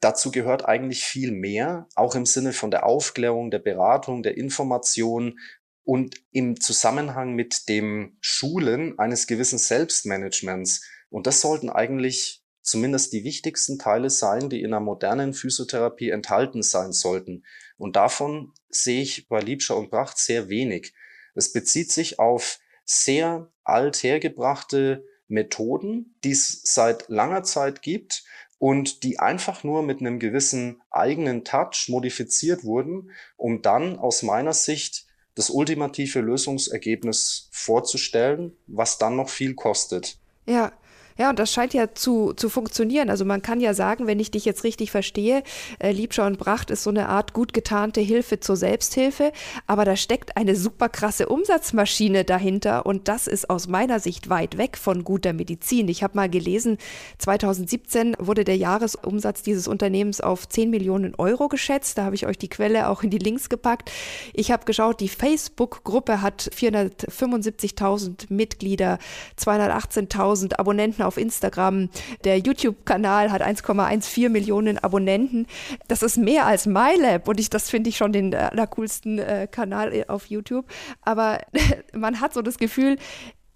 Dazu 0.00 0.30
gehört 0.30 0.66
eigentlich 0.66 1.04
viel 1.04 1.32
mehr, 1.32 1.88
auch 1.94 2.14
im 2.14 2.26
Sinne 2.26 2.52
von 2.52 2.70
der 2.70 2.86
Aufklärung, 2.86 3.50
der 3.50 3.58
Beratung, 3.58 4.22
der 4.22 4.36
Information 4.36 5.38
und 5.82 6.16
im 6.30 6.60
Zusammenhang 6.60 7.34
mit 7.34 7.68
dem 7.68 8.16
Schulen 8.20 8.98
eines 8.98 9.26
gewissen 9.26 9.58
Selbstmanagements. 9.58 10.82
Und 11.14 11.28
das 11.28 11.40
sollten 11.40 11.70
eigentlich 11.70 12.42
zumindest 12.60 13.12
die 13.12 13.22
wichtigsten 13.22 13.78
Teile 13.78 14.10
sein, 14.10 14.50
die 14.50 14.62
in 14.62 14.74
einer 14.74 14.80
modernen 14.80 15.32
Physiotherapie 15.32 16.10
enthalten 16.10 16.60
sein 16.60 16.90
sollten. 16.90 17.44
Und 17.78 17.94
davon 17.94 18.52
sehe 18.68 19.00
ich 19.00 19.28
bei 19.28 19.38
Liebscher 19.38 19.76
und 19.76 19.90
Bracht 19.90 20.18
sehr 20.18 20.48
wenig. 20.48 20.92
Es 21.36 21.52
bezieht 21.52 21.92
sich 21.92 22.18
auf 22.18 22.58
sehr 22.84 23.48
althergebrachte 23.62 25.04
Methoden, 25.28 26.16
die 26.24 26.32
es 26.32 26.62
seit 26.64 27.08
langer 27.08 27.44
Zeit 27.44 27.80
gibt 27.80 28.24
und 28.58 29.04
die 29.04 29.20
einfach 29.20 29.62
nur 29.62 29.84
mit 29.84 30.00
einem 30.00 30.18
gewissen 30.18 30.82
eigenen 30.90 31.44
Touch 31.44 31.86
modifiziert 31.86 32.64
wurden, 32.64 33.12
um 33.36 33.62
dann 33.62 34.00
aus 34.00 34.24
meiner 34.24 34.52
Sicht 34.52 35.06
das 35.36 35.48
ultimative 35.48 36.18
Lösungsergebnis 36.18 37.50
vorzustellen, 37.52 38.56
was 38.66 38.98
dann 38.98 39.14
noch 39.14 39.28
viel 39.28 39.54
kostet. 39.54 40.18
Ja, 40.46 40.72
ja, 41.16 41.30
und 41.30 41.38
das 41.38 41.52
scheint 41.52 41.74
ja 41.74 41.94
zu, 41.94 42.32
zu 42.32 42.48
funktionieren. 42.48 43.08
Also 43.08 43.24
man 43.24 43.40
kann 43.40 43.60
ja 43.60 43.72
sagen, 43.72 44.06
wenn 44.08 44.18
ich 44.18 44.32
dich 44.32 44.44
jetzt 44.44 44.64
richtig 44.64 44.90
verstehe, 44.90 45.44
äh, 45.78 45.92
Liebschau 45.92 46.26
und 46.26 46.38
Bracht 46.38 46.70
ist 46.70 46.82
so 46.82 46.90
eine 46.90 47.08
Art 47.08 47.32
gut 47.32 47.52
getarnte 47.52 48.00
Hilfe 48.00 48.40
zur 48.40 48.56
Selbsthilfe, 48.56 49.32
aber 49.68 49.84
da 49.84 49.94
steckt 49.94 50.36
eine 50.36 50.56
super 50.56 50.88
krasse 50.88 51.28
Umsatzmaschine 51.28 52.24
dahinter 52.24 52.84
und 52.84 53.06
das 53.06 53.28
ist 53.28 53.48
aus 53.48 53.68
meiner 53.68 54.00
Sicht 54.00 54.28
weit 54.28 54.58
weg 54.58 54.76
von 54.76 55.04
guter 55.04 55.32
Medizin. 55.32 55.86
Ich 55.88 56.02
habe 56.02 56.16
mal 56.16 56.28
gelesen, 56.28 56.78
2017 57.18 58.16
wurde 58.18 58.42
der 58.42 58.56
Jahresumsatz 58.56 59.42
dieses 59.42 59.68
Unternehmens 59.68 60.20
auf 60.20 60.48
10 60.48 60.70
Millionen 60.70 61.14
Euro 61.14 61.48
geschätzt. 61.48 61.96
Da 61.96 62.04
habe 62.04 62.16
ich 62.16 62.26
euch 62.26 62.38
die 62.38 62.48
Quelle 62.48 62.88
auch 62.88 63.04
in 63.04 63.10
die 63.10 63.18
Links 63.18 63.48
gepackt. 63.48 63.92
Ich 64.32 64.50
habe 64.50 64.64
geschaut, 64.64 65.00
die 65.00 65.08
Facebook-Gruppe 65.08 66.22
hat 66.22 66.50
475.000 66.56 68.26
Mitglieder, 68.30 68.98
218.000 69.38 70.58
Abonnenten 70.58 71.03
auf 71.04 71.16
Instagram. 71.16 71.90
Der 72.24 72.38
YouTube-Kanal 72.38 73.30
hat 73.30 73.42
1,14 73.42 74.28
Millionen 74.28 74.78
Abonnenten. 74.78 75.46
Das 75.88 76.02
ist 76.02 76.16
mehr 76.16 76.46
als 76.46 76.66
MyLab 76.66 77.28
und 77.28 77.40
ich, 77.40 77.50
das 77.50 77.70
finde 77.70 77.90
ich 77.90 77.96
schon 77.96 78.12
den 78.12 78.34
allercoolsten 78.34 79.18
äh, 79.18 79.48
Kanal 79.50 79.92
äh, 79.92 80.06
auf 80.08 80.26
YouTube. 80.26 80.66
Aber 81.02 81.40
man 81.92 82.20
hat 82.20 82.34
so 82.34 82.42
das 82.42 82.58
Gefühl, 82.58 82.96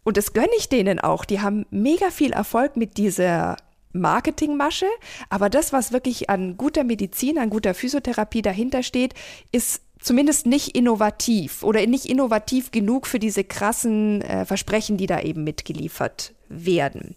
und 0.04 0.16
das 0.16 0.32
gönne 0.32 0.48
ich 0.56 0.68
denen 0.68 0.98
auch, 1.00 1.24
die 1.24 1.40
haben 1.40 1.66
mega 1.70 2.10
viel 2.10 2.32
Erfolg 2.32 2.76
mit 2.76 2.96
dieser 2.96 3.56
Marketingmasche, 3.92 4.86
aber 5.28 5.50
das, 5.50 5.72
was 5.72 5.92
wirklich 5.92 6.30
an 6.30 6.56
guter 6.56 6.84
Medizin, 6.84 7.38
an 7.38 7.50
guter 7.50 7.74
Physiotherapie 7.74 8.42
dahinter 8.42 8.82
steht, 8.82 9.14
ist 9.52 9.82
zumindest 10.00 10.46
nicht 10.46 10.76
innovativ 10.76 11.62
oder 11.62 11.84
nicht 11.86 12.06
innovativ 12.06 12.70
genug 12.70 13.06
für 13.06 13.18
diese 13.18 13.44
krassen 13.44 14.22
äh, 14.22 14.44
Versprechen, 14.44 14.96
die 14.96 15.06
da 15.06 15.20
eben 15.20 15.44
mitgeliefert 15.44 16.34
werden. 16.48 17.16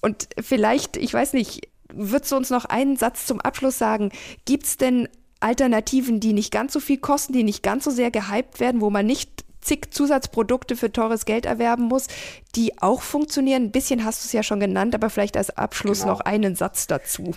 Und 0.00 0.28
vielleicht, 0.40 0.96
ich 0.96 1.14
weiß 1.14 1.32
nicht, 1.32 1.68
würdest 1.92 2.32
du 2.32 2.36
uns 2.36 2.50
noch 2.50 2.64
einen 2.64 2.96
Satz 2.96 3.26
zum 3.26 3.40
Abschluss 3.40 3.78
sagen? 3.78 4.10
Gibt 4.44 4.66
es 4.66 4.76
denn 4.76 5.08
Alternativen, 5.40 6.20
die 6.20 6.32
nicht 6.32 6.52
ganz 6.52 6.72
so 6.72 6.80
viel 6.80 6.98
kosten, 6.98 7.32
die 7.32 7.44
nicht 7.44 7.62
ganz 7.62 7.84
so 7.84 7.90
sehr 7.90 8.10
gehypt 8.10 8.60
werden, 8.60 8.80
wo 8.80 8.90
man 8.90 9.06
nicht 9.06 9.44
zig 9.60 9.92
Zusatzprodukte 9.92 10.76
für 10.76 10.92
teures 10.92 11.24
Geld 11.24 11.46
erwerben 11.46 11.84
muss, 11.84 12.06
die 12.54 12.80
auch 12.80 13.02
funktionieren? 13.02 13.64
Ein 13.64 13.72
bisschen 13.72 14.04
hast 14.04 14.24
du 14.24 14.26
es 14.26 14.32
ja 14.32 14.42
schon 14.42 14.60
genannt, 14.60 14.94
aber 14.94 15.10
vielleicht 15.10 15.36
als 15.36 15.56
Abschluss 15.56 16.00
genau. 16.00 16.14
noch 16.14 16.20
einen 16.20 16.56
Satz 16.56 16.86
dazu. 16.86 17.34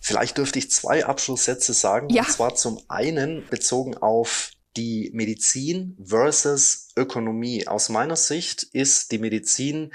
Vielleicht 0.00 0.38
dürfte 0.38 0.58
ich 0.58 0.70
zwei 0.70 1.04
Abschlusssätze 1.04 1.74
sagen. 1.74 2.08
Ja. 2.10 2.22
Und 2.22 2.30
zwar 2.30 2.54
zum 2.54 2.80
einen 2.88 3.46
bezogen 3.48 3.96
auf 3.96 4.50
die 4.76 5.10
Medizin 5.12 5.96
versus 6.02 6.88
Ökonomie. 6.96 7.66
Aus 7.66 7.88
meiner 7.88 8.16
Sicht 8.16 8.62
ist 8.62 9.12
die 9.12 9.18
Medizin 9.18 9.92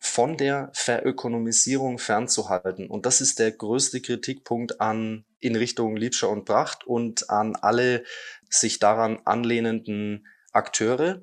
von 0.00 0.36
der 0.36 0.70
Verökonomisierung 0.74 1.98
fernzuhalten. 1.98 2.88
Und 2.88 3.06
das 3.06 3.20
ist 3.20 3.38
der 3.38 3.52
größte 3.52 4.00
Kritikpunkt 4.00 4.80
an 4.80 5.24
in 5.38 5.54
Richtung 5.54 5.96
Liebscher 5.96 6.28
und 6.28 6.44
Pracht 6.44 6.84
und 6.84 7.30
an 7.30 7.54
alle 7.56 8.04
sich 8.48 8.78
daran 8.78 9.20
anlehnenden 9.24 10.26
Akteure, 10.52 11.22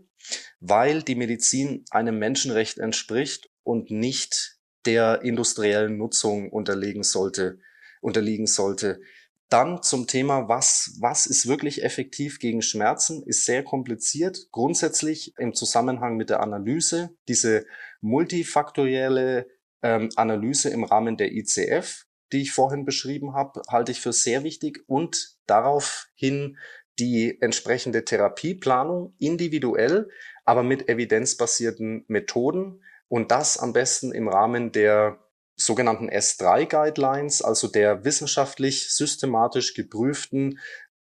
weil 0.59 1.03
die 1.03 1.15
Medizin 1.15 1.83
einem 1.91 2.19
Menschenrecht 2.19 2.77
entspricht 2.77 3.49
und 3.63 3.91
nicht 3.91 4.57
der 4.85 5.21
industriellen 5.23 5.97
Nutzung 5.97 6.49
unterlegen 6.49 7.03
sollte, 7.03 7.59
unterliegen 8.01 8.47
sollte. 8.47 9.01
Dann 9.49 9.81
zum 9.81 10.05
Thema, 10.05 10.47
was, 10.47 10.95
was 10.99 11.25
ist 11.25 11.47
wirklich 11.47 11.83
effektiv 11.83 12.37
gegen 12.37 12.61
Schmerzen, 12.61 13.23
ist 13.23 13.45
sehr 13.45 13.63
kompliziert. 13.63 14.47
Grundsätzlich 14.51 15.33
im 15.39 15.55
Zusammenhang 15.55 16.17
mit 16.17 16.29
der 16.29 16.41
Analyse, 16.41 17.15
diese 17.27 17.65
multifaktorielle 18.01 19.47
ähm, 19.81 20.09
Analyse 20.15 20.69
im 20.69 20.83
Rahmen 20.83 21.17
der 21.17 21.31
ICF, 21.31 22.05
die 22.31 22.43
ich 22.43 22.51
vorhin 22.51 22.85
beschrieben 22.85 23.33
habe, 23.33 23.63
halte 23.69 23.91
ich 23.91 24.01
für 24.01 24.13
sehr 24.13 24.43
wichtig 24.43 24.83
und 24.87 25.37
daraufhin 25.47 26.57
die 26.99 27.41
entsprechende 27.41 28.05
Therapieplanung 28.05 29.15
individuell, 29.17 30.09
aber 30.45 30.61
mit 30.61 30.89
evidenzbasierten 30.89 32.05
Methoden 32.07 32.83
und 33.07 33.31
das 33.31 33.57
am 33.57 33.73
besten 33.73 34.11
im 34.11 34.27
Rahmen 34.27 34.71
der 34.71 35.17
sogenannten 35.59 36.09
S3-Guidelines, 36.09 37.41
also 37.41 37.67
der 37.67 38.05
wissenschaftlich 38.05 38.93
systematisch 38.93 39.73
geprüften 39.73 40.59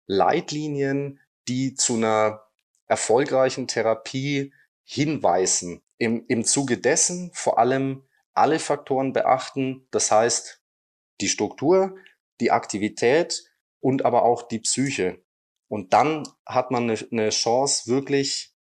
Leitlinien, 0.07 1.19
die 1.47 1.75
zu 1.75 1.95
einer 1.95 2.43
erfolgreichen 2.87 3.67
Therapie 3.67 4.53
hinweisen. 4.83 5.81
Im, 5.97 6.25
Im 6.27 6.43
Zuge 6.43 6.77
dessen 6.77 7.31
vor 7.33 7.59
allem 7.59 8.03
alle 8.33 8.59
Faktoren 8.59 9.13
beachten, 9.13 9.87
das 9.91 10.11
heißt 10.11 10.61
die 11.21 11.29
Struktur, 11.29 11.95
die 12.39 12.51
Aktivität 12.51 13.43
und 13.79 14.03
aber 14.03 14.23
auch 14.23 14.43
die 14.43 14.59
Psyche. 14.59 15.23
Und 15.67 15.93
dann 15.93 16.27
hat 16.45 16.71
man 16.71 16.89
eine, 16.89 16.99
eine 17.11 17.29
Chance, 17.29 17.89
wirklich 17.89 18.53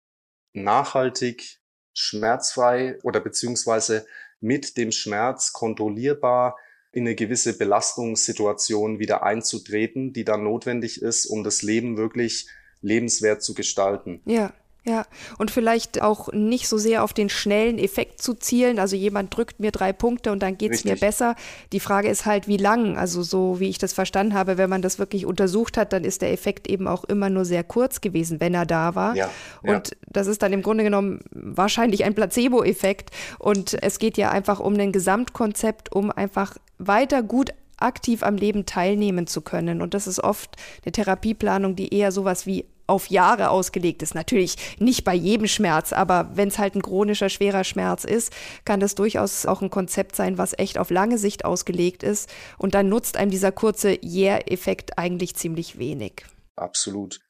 nachhaltig, 0.52 1.60
schmerzfrei 1.92 2.98
oder 3.02 3.20
beziehungsweise 3.20 4.06
mit 4.40 4.76
dem 4.76 4.92
Schmerz 4.92 5.52
kontrollierbar 5.52 6.56
in 6.92 7.06
eine 7.06 7.14
gewisse 7.14 7.56
Belastungssituation 7.56 8.98
wieder 8.98 9.22
einzutreten, 9.22 10.12
die 10.12 10.24
dann 10.24 10.42
notwendig 10.44 11.02
ist, 11.02 11.26
um 11.26 11.44
das 11.44 11.62
Leben 11.62 11.96
wirklich 11.96 12.48
lebenswert 12.82 13.42
zu 13.42 13.54
gestalten. 13.54 14.22
Ja. 14.24 14.52
Ja, 14.84 15.04
und 15.36 15.50
vielleicht 15.50 16.00
auch 16.00 16.32
nicht 16.32 16.66
so 16.66 16.78
sehr 16.78 17.04
auf 17.04 17.12
den 17.12 17.28
schnellen 17.28 17.78
Effekt 17.78 18.22
zu 18.22 18.32
zielen. 18.32 18.78
Also 18.78 18.96
jemand 18.96 19.36
drückt 19.36 19.60
mir 19.60 19.72
drei 19.72 19.92
Punkte 19.92 20.32
und 20.32 20.42
dann 20.42 20.56
geht 20.56 20.72
es 20.72 20.84
mir 20.84 20.96
besser. 20.96 21.36
Die 21.72 21.80
Frage 21.80 22.08
ist 22.08 22.24
halt, 22.24 22.48
wie 22.48 22.56
lang. 22.56 22.96
Also 22.96 23.22
so 23.22 23.60
wie 23.60 23.68
ich 23.68 23.76
das 23.76 23.92
verstanden 23.92 24.32
habe, 24.32 24.56
wenn 24.56 24.70
man 24.70 24.80
das 24.80 24.98
wirklich 24.98 25.26
untersucht 25.26 25.76
hat, 25.76 25.92
dann 25.92 26.04
ist 26.04 26.22
der 26.22 26.32
Effekt 26.32 26.66
eben 26.66 26.88
auch 26.88 27.04
immer 27.04 27.28
nur 27.28 27.44
sehr 27.44 27.62
kurz 27.62 28.00
gewesen, 28.00 28.40
wenn 28.40 28.54
er 28.54 28.64
da 28.64 28.94
war. 28.94 29.14
Ja, 29.14 29.28
und 29.62 29.88
ja. 29.88 29.96
das 30.08 30.26
ist 30.26 30.42
dann 30.42 30.52
im 30.54 30.62
Grunde 30.62 30.84
genommen 30.84 31.20
wahrscheinlich 31.30 32.04
ein 32.04 32.14
Placebo-Effekt. 32.14 33.10
Und 33.38 33.76
es 33.82 33.98
geht 33.98 34.16
ja 34.16 34.30
einfach 34.30 34.60
um 34.60 34.74
ein 34.78 34.92
Gesamtkonzept, 34.92 35.92
um 35.92 36.10
einfach 36.10 36.56
weiter 36.78 37.22
gut 37.22 37.50
aktiv 37.76 38.22
am 38.22 38.36
Leben 38.36 38.66
teilnehmen 38.66 39.26
zu 39.26 39.42
können. 39.42 39.82
Und 39.82 39.94
das 39.94 40.06
ist 40.06 40.20
oft 40.20 40.56
eine 40.84 40.92
Therapieplanung, 40.92 41.76
die 41.76 41.94
eher 41.94 42.12
sowas 42.12 42.46
wie 42.46 42.66
auf 42.90 43.06
Jahre 43.06 43.50
ausgelegt 43.50 44.02
ist. 44.02 44.14
Natürlich 44.14 44.56
nicht 44.78 45.04
bei 45.04 45.14
jedem 45.14 45.46
Schmerz, 45.46 45.92
aber 45.92 46.30
wenn 46.34 46.48
es 46.48 46.58
halt 46.58 46.74
ein 46.74 46.82
chronischer, 46.82 47.28
schwerer 47.28 47.64
Schmerz 47.64 48.04
ist, 48.04 48.32
kann 48.64 48.80
das 48.80 48.94
durchaus 48.94 49.46
auch 49.46 49.62
ein 49.62 49.70
Konzept 49.70 50.16
sein, 50.16 50.36
was 50.36 50.58
echt 50.58 50.76
auf 50.76 50.90
lange 50.90 51.16
Sicht 51.16 51.44
ausgelegt 51.44 52.02
ist. 52.02 52.28
Und 52.58 52.74
dann 52.74 52.88
nutzt 52.88 53.16
einem 53.16 53.30
dieser 53.30 53.52
kurze 53.52 53.98
Yeah-Effekt 54.02 54.98
eigentlich 54.98 55.36
ziemlich 55.36 55.78
wenig. 55.78 56.24
Absolut. 56.56 57.20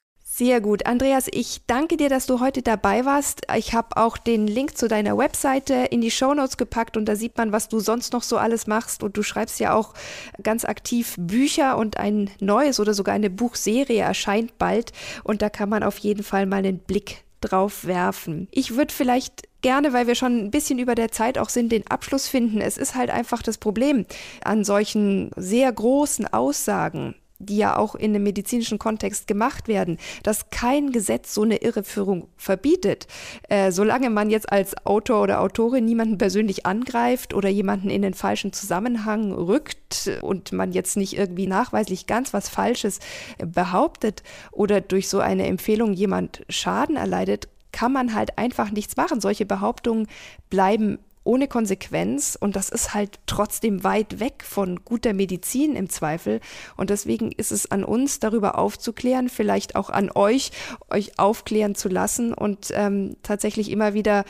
Sehr 0.43 0.59
gut. 0.59 0.87
Andreas, 0.87 1.27
ich 1.31 1.61
danke 1.67 1.97
dir, 1.97 2.09
dass 2.09 2.25
du 2.25 2.39
heute 2.39 2.63
dabei 2.63 3.05
warst. 3.05 3.43
Ich 3.55 3.75
habe 3.75 3.95
auch 3.95 4.17
den 4.17 4.47
Link 4.47 4.75
zu 4.75 4.87
deiner 4.87 5.15
Webseite 5.15 5.75
in 5.91 6.01
die 6.01 6.09
Shownotes 6.09 6.57
gepackt 6.57 6.97
und 6.97 7.05
da 7.05 7.15
sieht 7.15 7.37
man, 7.37 7.51
was 7.51 7.69
du 7.69 7.79
sonst 7.79 8.11
noch 8.11 8.23
so 8.23 8.37
alles 8.37 8.65
machst. 8.65 9.03
Und 9.03 9.15
du 9.15 9.21
schreibst 9.21 9.59
ja 9.59 9.75
auch 9.75 9.93
ganz 10.41 10.65
aktiv 10.65 11.13
Bücher 11.19 11.77
und 11.77 11.97
ein 11.97 12.31
neues 12.39 12.79
oder 12.79 12.95
sogar 12.95 13.13
eine 13.13 13.29
Buchserie 13.29 13.99
erscheint 13.99 14.57
bald. 14.57 14.93
Und 15.23 15.43
da 15.43 15.51
kann 15.51 15.69
man 15.69 15.83
auf 15.83 15.99
jeden 15.99 16.23
Fall 16.23 16.47
mal 16.47 16.55
einen 16.55 16.79
Blick 16.79 17.23
drauf 17.41 17.85
werfen. 17.85 18.47
Ich 18.49 18.75
würde 18.75 18.95
vielleicht 18.95 19.43
gerne, 19.61 19.93
weil 19.93 20.07
wir 20.07 20.15
schon 20.15 20.45
ein 20.45 20.49
bisschen 20.49 20.79
über 20.79 20.95
der 20.95 21.11
Zeit 21.11 21.37
auch 21.37 21.49
sind, 21.49 21.71
den 21.71 21.85
Abschluss 21.85 22.27
finden. 22.27 22.61
Es 22.61 22.77
ist 22.77 22.95
halt 22.95 23.11
einfach 23.11 23.43
das 23.43 23.59
Problem 23.59 24.07
an 24.43 24.63
solchen 24.63 25.29
sehr 25.35 25.71
großen 25.71 26.33
Aussagen 26.33 27.13
die 27.45 27.57
ja 27.57 27.77
auch 27.77 27.95
in 27.95 28.15
einem 28.15 28.23
medizinischen 28.23 28.79
Kontext 28.79 29.27
gemacht 29.27 29.67
werden, 29.67 29.97
dass 30.23 30.49
kein 30.49 30.91
Gesetz 30.91 31.33
so 31.33 31.43
eine 31.43 31.57
Irreführung 31.57 32.27
verbietet. 32.37 33.07
Äh, 33.49 33.71
solange 33.71 34.09
man 34.09 34.29
jetzt 34.29 34.51
als 34.51 34.75
Autor 34.85 35.21
oder 35.21 35.41
Autorin 35.41 35.85
niemanden 35.85 36.17
persönlich 36.17 36.65
angreift 36.65 37.33
oder 37.33 37.49
jemanden 37.49 37.89
in 37.89 38.01
den 38.01 38.13
falschen 38.13 38.53
Zusammenhang 38.53 39.31
rückt 39.31 40.09
und 40.21 40.51
man 40.51 40.71
jetzt 40.71 40.97
nicht 40.97 41.17
irgendwie 41.17 41.47
nachweislich 41.47 42.07
ganz 42.07 42.33
was 42.33 42.49
Falsches 42.49 42.99
behauptet 43.37 44.23
oder 44.51 44.81
durch 44.81 45.09
so 45.09 45.19
eine 45.19 45.47
Empfehlung 45.47 45.93
jemand 45.93 46.43
Schaden 46.49 46.95
erleidet, 46.95 47.47
kann 47.71 47.91
man 47.91 48.13
halt 48.13 48.37
einfach 48.37 48.71
nichts 48.71 48.97
machen. 48.97 49.21
Solche 49.21 49.45
Behauptungen 49.45 50.07
bleiben 50.49 50.99
ohne 51.23 51.47
Konsequenz 51.47 52.37
und 52.39 52.55
das 52.55 52.69
ist 52.69 52.93
halt 52.93 53.19
trotzdem 53.25 53.83
weit 53.83 54.19
weg 54.19 54.43
von 54.43 54.83
guter 54.83 55.13
Medizin 55.13 55.75
im 55.75 55.89
Zweifel. 55.89 56.39
Und 56.77 56.89
deswegen 56.89 57.31
ist 57.31 57.51
es 57.51 57.69
an 57.69 57.83
uns, 57.83 58.19
darüber 58.19 58.57
aufzuklären, 58.57 59.29
vielleicht 59.29 59.75
auch 59.75 59.89
an 59.89 60.09
euch, 60.13 60.51
euch 60.89 61.19
aufklären 61.19 61.75
zu 61.75 61.89
lassen 61.89 62.33
und 62.33 62.71
ähm, 62.73 63.15
tatsächlich 63.23 63.69
immer 63.69 63.93
wieder 63.93 64.25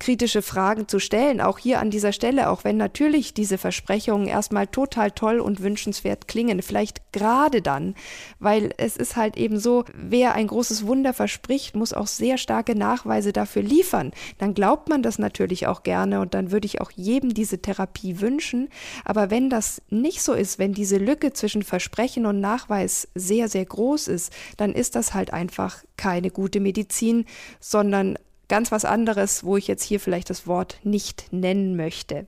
kritische 0.00 0.42
Fragen 0.42 0.88
zu 0.88 0.98
stellen, 0.98 1.40
auch 1.40 1.58
hier 1.58 1.78
an 1.78 1.90
dieser 1.90 2.12
Stelle, 2.12 2.50
auch 2.50 2.64
wenn 2.64 2.76
natürlich 2.76 3.34
diese 3.34 3.58
Versprechungen 3.58 4.26
erstmal 4.26 4.66
total 4.66 5.12
toll 5.12 5.38
und 5.38 5.62
wünschenswert 5.62 6.26
klingen, 6.26 6.62
vielleicht 6.62 7.12
gerade 7.12 7.62
dann, 7.62 7.94
weil 8.40 8.70
es 8.78 8.96
ist 8.96 9.14
halt 9.16 9.36
eben 9.36 9.60
so, 9.60 9.84
wer 9.94 10.34
ein 10.34 10.48
großes 10.48 10.86
Wunder 10.86 11.12
verspricht, 11.12 11.76
muss 11.76 11.92
auch 11.92 12.06
sehr 12.06 12.38
starke 12.38 12.74
Nachweise 12.74 13.32
dafür 13.32 13.62
liefern. 13.62 14.12
Dann 14.38 14.54
glaubt 14.54 14.88
man 14.88 15.02
das 15.02 15.18
natürlich 15.18 15.66
auch 15.66 15.82
gerne 15.82 16.20
und 16.20 16.34
dann 16.34 16.50
würde 16.50 16.66
ich 16.66 16.80
auch 16.80 16.90
jedem 16.90 17.34
diese 17.34 17.60
Therapie 17.60 18.20
wünschen. 18.20 18.70
Aber 19.04 19.30
wenn 19.30 19.50
das 19.50 19.82
nicht 19.90 20.22
so 20.22 20.32
ist, 20.32 20.58
wenn 20.58 20.72
diese 20.72 20.96
Lücke 20.96 21.34
zwischen 21.34 21.62
Versprechen 21.62 22.24
und 22.24 22.40
Nachweis 22.40 23.08
sehr, 23.14 23.48
sehr 23.48 23.66
groß 23.66 24.08
ist, 24.08 24.32
dann 24.56 24.72
ist 24.72 24.96
das 24.96 25.12
halt 25.12 25.32
einfach 25.34 25.84
keine 25.98 26.30
gute 26.30 26.60
Medizin, 26.60 27.26
sondern 27.60 28.16
ganz 28.50 28.70
was 28.70 28.84
anderes, 28.84 29.44
wo 29.44 29.56
ich 29.56 29.66
jetzt 29.66 29.82
hier 29.82 30.00
vielleicht 30.00 30.28
das 30.28 30.46
Wort 30.46 30.78
nicht 30.82 31.32
nennen 31.32 31.76
möchte. 31.76 32.26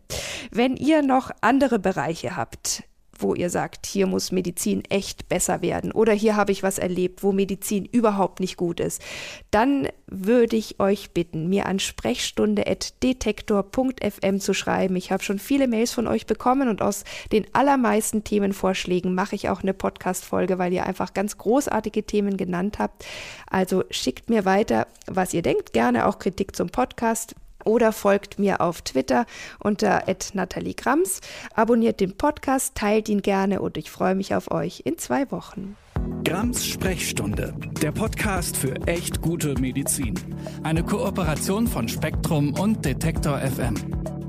Wenn 0.50 0.76
ihr 0.76 1.02
noch 1.02 1.30
andere 1.42 1.78
Bereiche 1.78 2.36
habt, 2.36 2.84
wo 3.22 3.34
ihr 3.34 3.50
sagt, 3.50 3.86
hier 3.86 4.06
muss 4.06 4.32
Medizin 4.32 4.82
echt 4.88 5.28
besser 5.28 5.60
werden 5.62 5.92
oder 5.92 6.12
hier 6.12 6.36
habe 6.36 6.52
ich 6.52 6.62
was 6.62 6.78
erlebt, 6.78 7.22
wo 7.22 7.32
Medizin 7.32 7.84
überhaupt 7.84 8.40
nicht 8.40 8.56
gut 8.56 8.80
ist, 8.80 9.02
dann 9.50 9.88
würde 10.06 10.56
ich 10.56 10.80
euch 10.80 11.12
bitten, 11.12 11.48
mir 11.48 11.66
an 11.66 11.78
sprechstunde.detektor.fm 11.78 14.40
zu 14.40 14.54
schreiben. 14.54 14.96
Ich 14.96 15.10
habe 15.10 15.22
schon 15.22 15.38
viele 15.38 15.68
Mails 15.68 15.92
von 15.92 16.06
euch 16.06 16.26
bekommen 16.26 16.68
und 16.68 16.82
aus 16.82 17.04
den 17.32 17.46
allermeisten 17.54 18.24
Themenvorschlägen 18.24 19.14
mache 19.14 19.36
ich 19.36 19.48
auch 19.48 19.62
eine 19.62 19.74
Podcast-Folge, 19.74 20.58
weil 20.58 20.72
ihr 20.72 20.86
einfach 20.86 21.14
ganz 21.14 21.38
großartige 21.38 22.04
Themen 22.04 22.36
genannt 22.36 22.78
habt. 22.78 23.04
Also 23.48 23.84
schickt 23.90 24.28
mir 24.28 24.44
weiter, 24.44 24.86
was 25.06 25.32
ihr 25.32 25.42
denkt, 25.42 25.72
gerne 25.72 26.06
auch 26.06 26.18
Kritik 26.18 26.54
zum 26.54 26.68
Podcast 26.68 27.34
oder 27.64 27.92
folgt 27.92 28.38
mir 28.38 28.60
auf 28.60 28.82
Twitter 28.82 29.26
unter 29.58 30.04
Nathalie 30.34 30.74
Grams. 30.74 31.20
Abonniert 31.54 32.00
den 32.00 32.16
Podcast, 32.16 32.74
teilt 32.74 33.08
ihn 33.08 33.22
gerne 33.22 33.60
und 33.60 33.76
ich 33.76 33.90
freue 33.90 34.14
mich 34.14 34.34
auf 34.34 34.50
euch 34.50 34.82
in 34.84 34.98
zwei 34.98 35.30
Wochen. 35.30 35.76
Grams 36.24 36.66
Sprechstunde, 36.66 37.54
der 37.80 37.92
Podcast 37.92 38.56
für 38.56 38.74
echt 38.86 39.20
gute 39.20 39.54
Medizin. 39.60 40.14
Eine 40.62 40.82
Kooperation 40.82 41.66
von 41.66 41.88
Spektrum 41.88 42.54
und 42.54 42.84
Detektor 42.84 43.38
FM. 43.38 44.21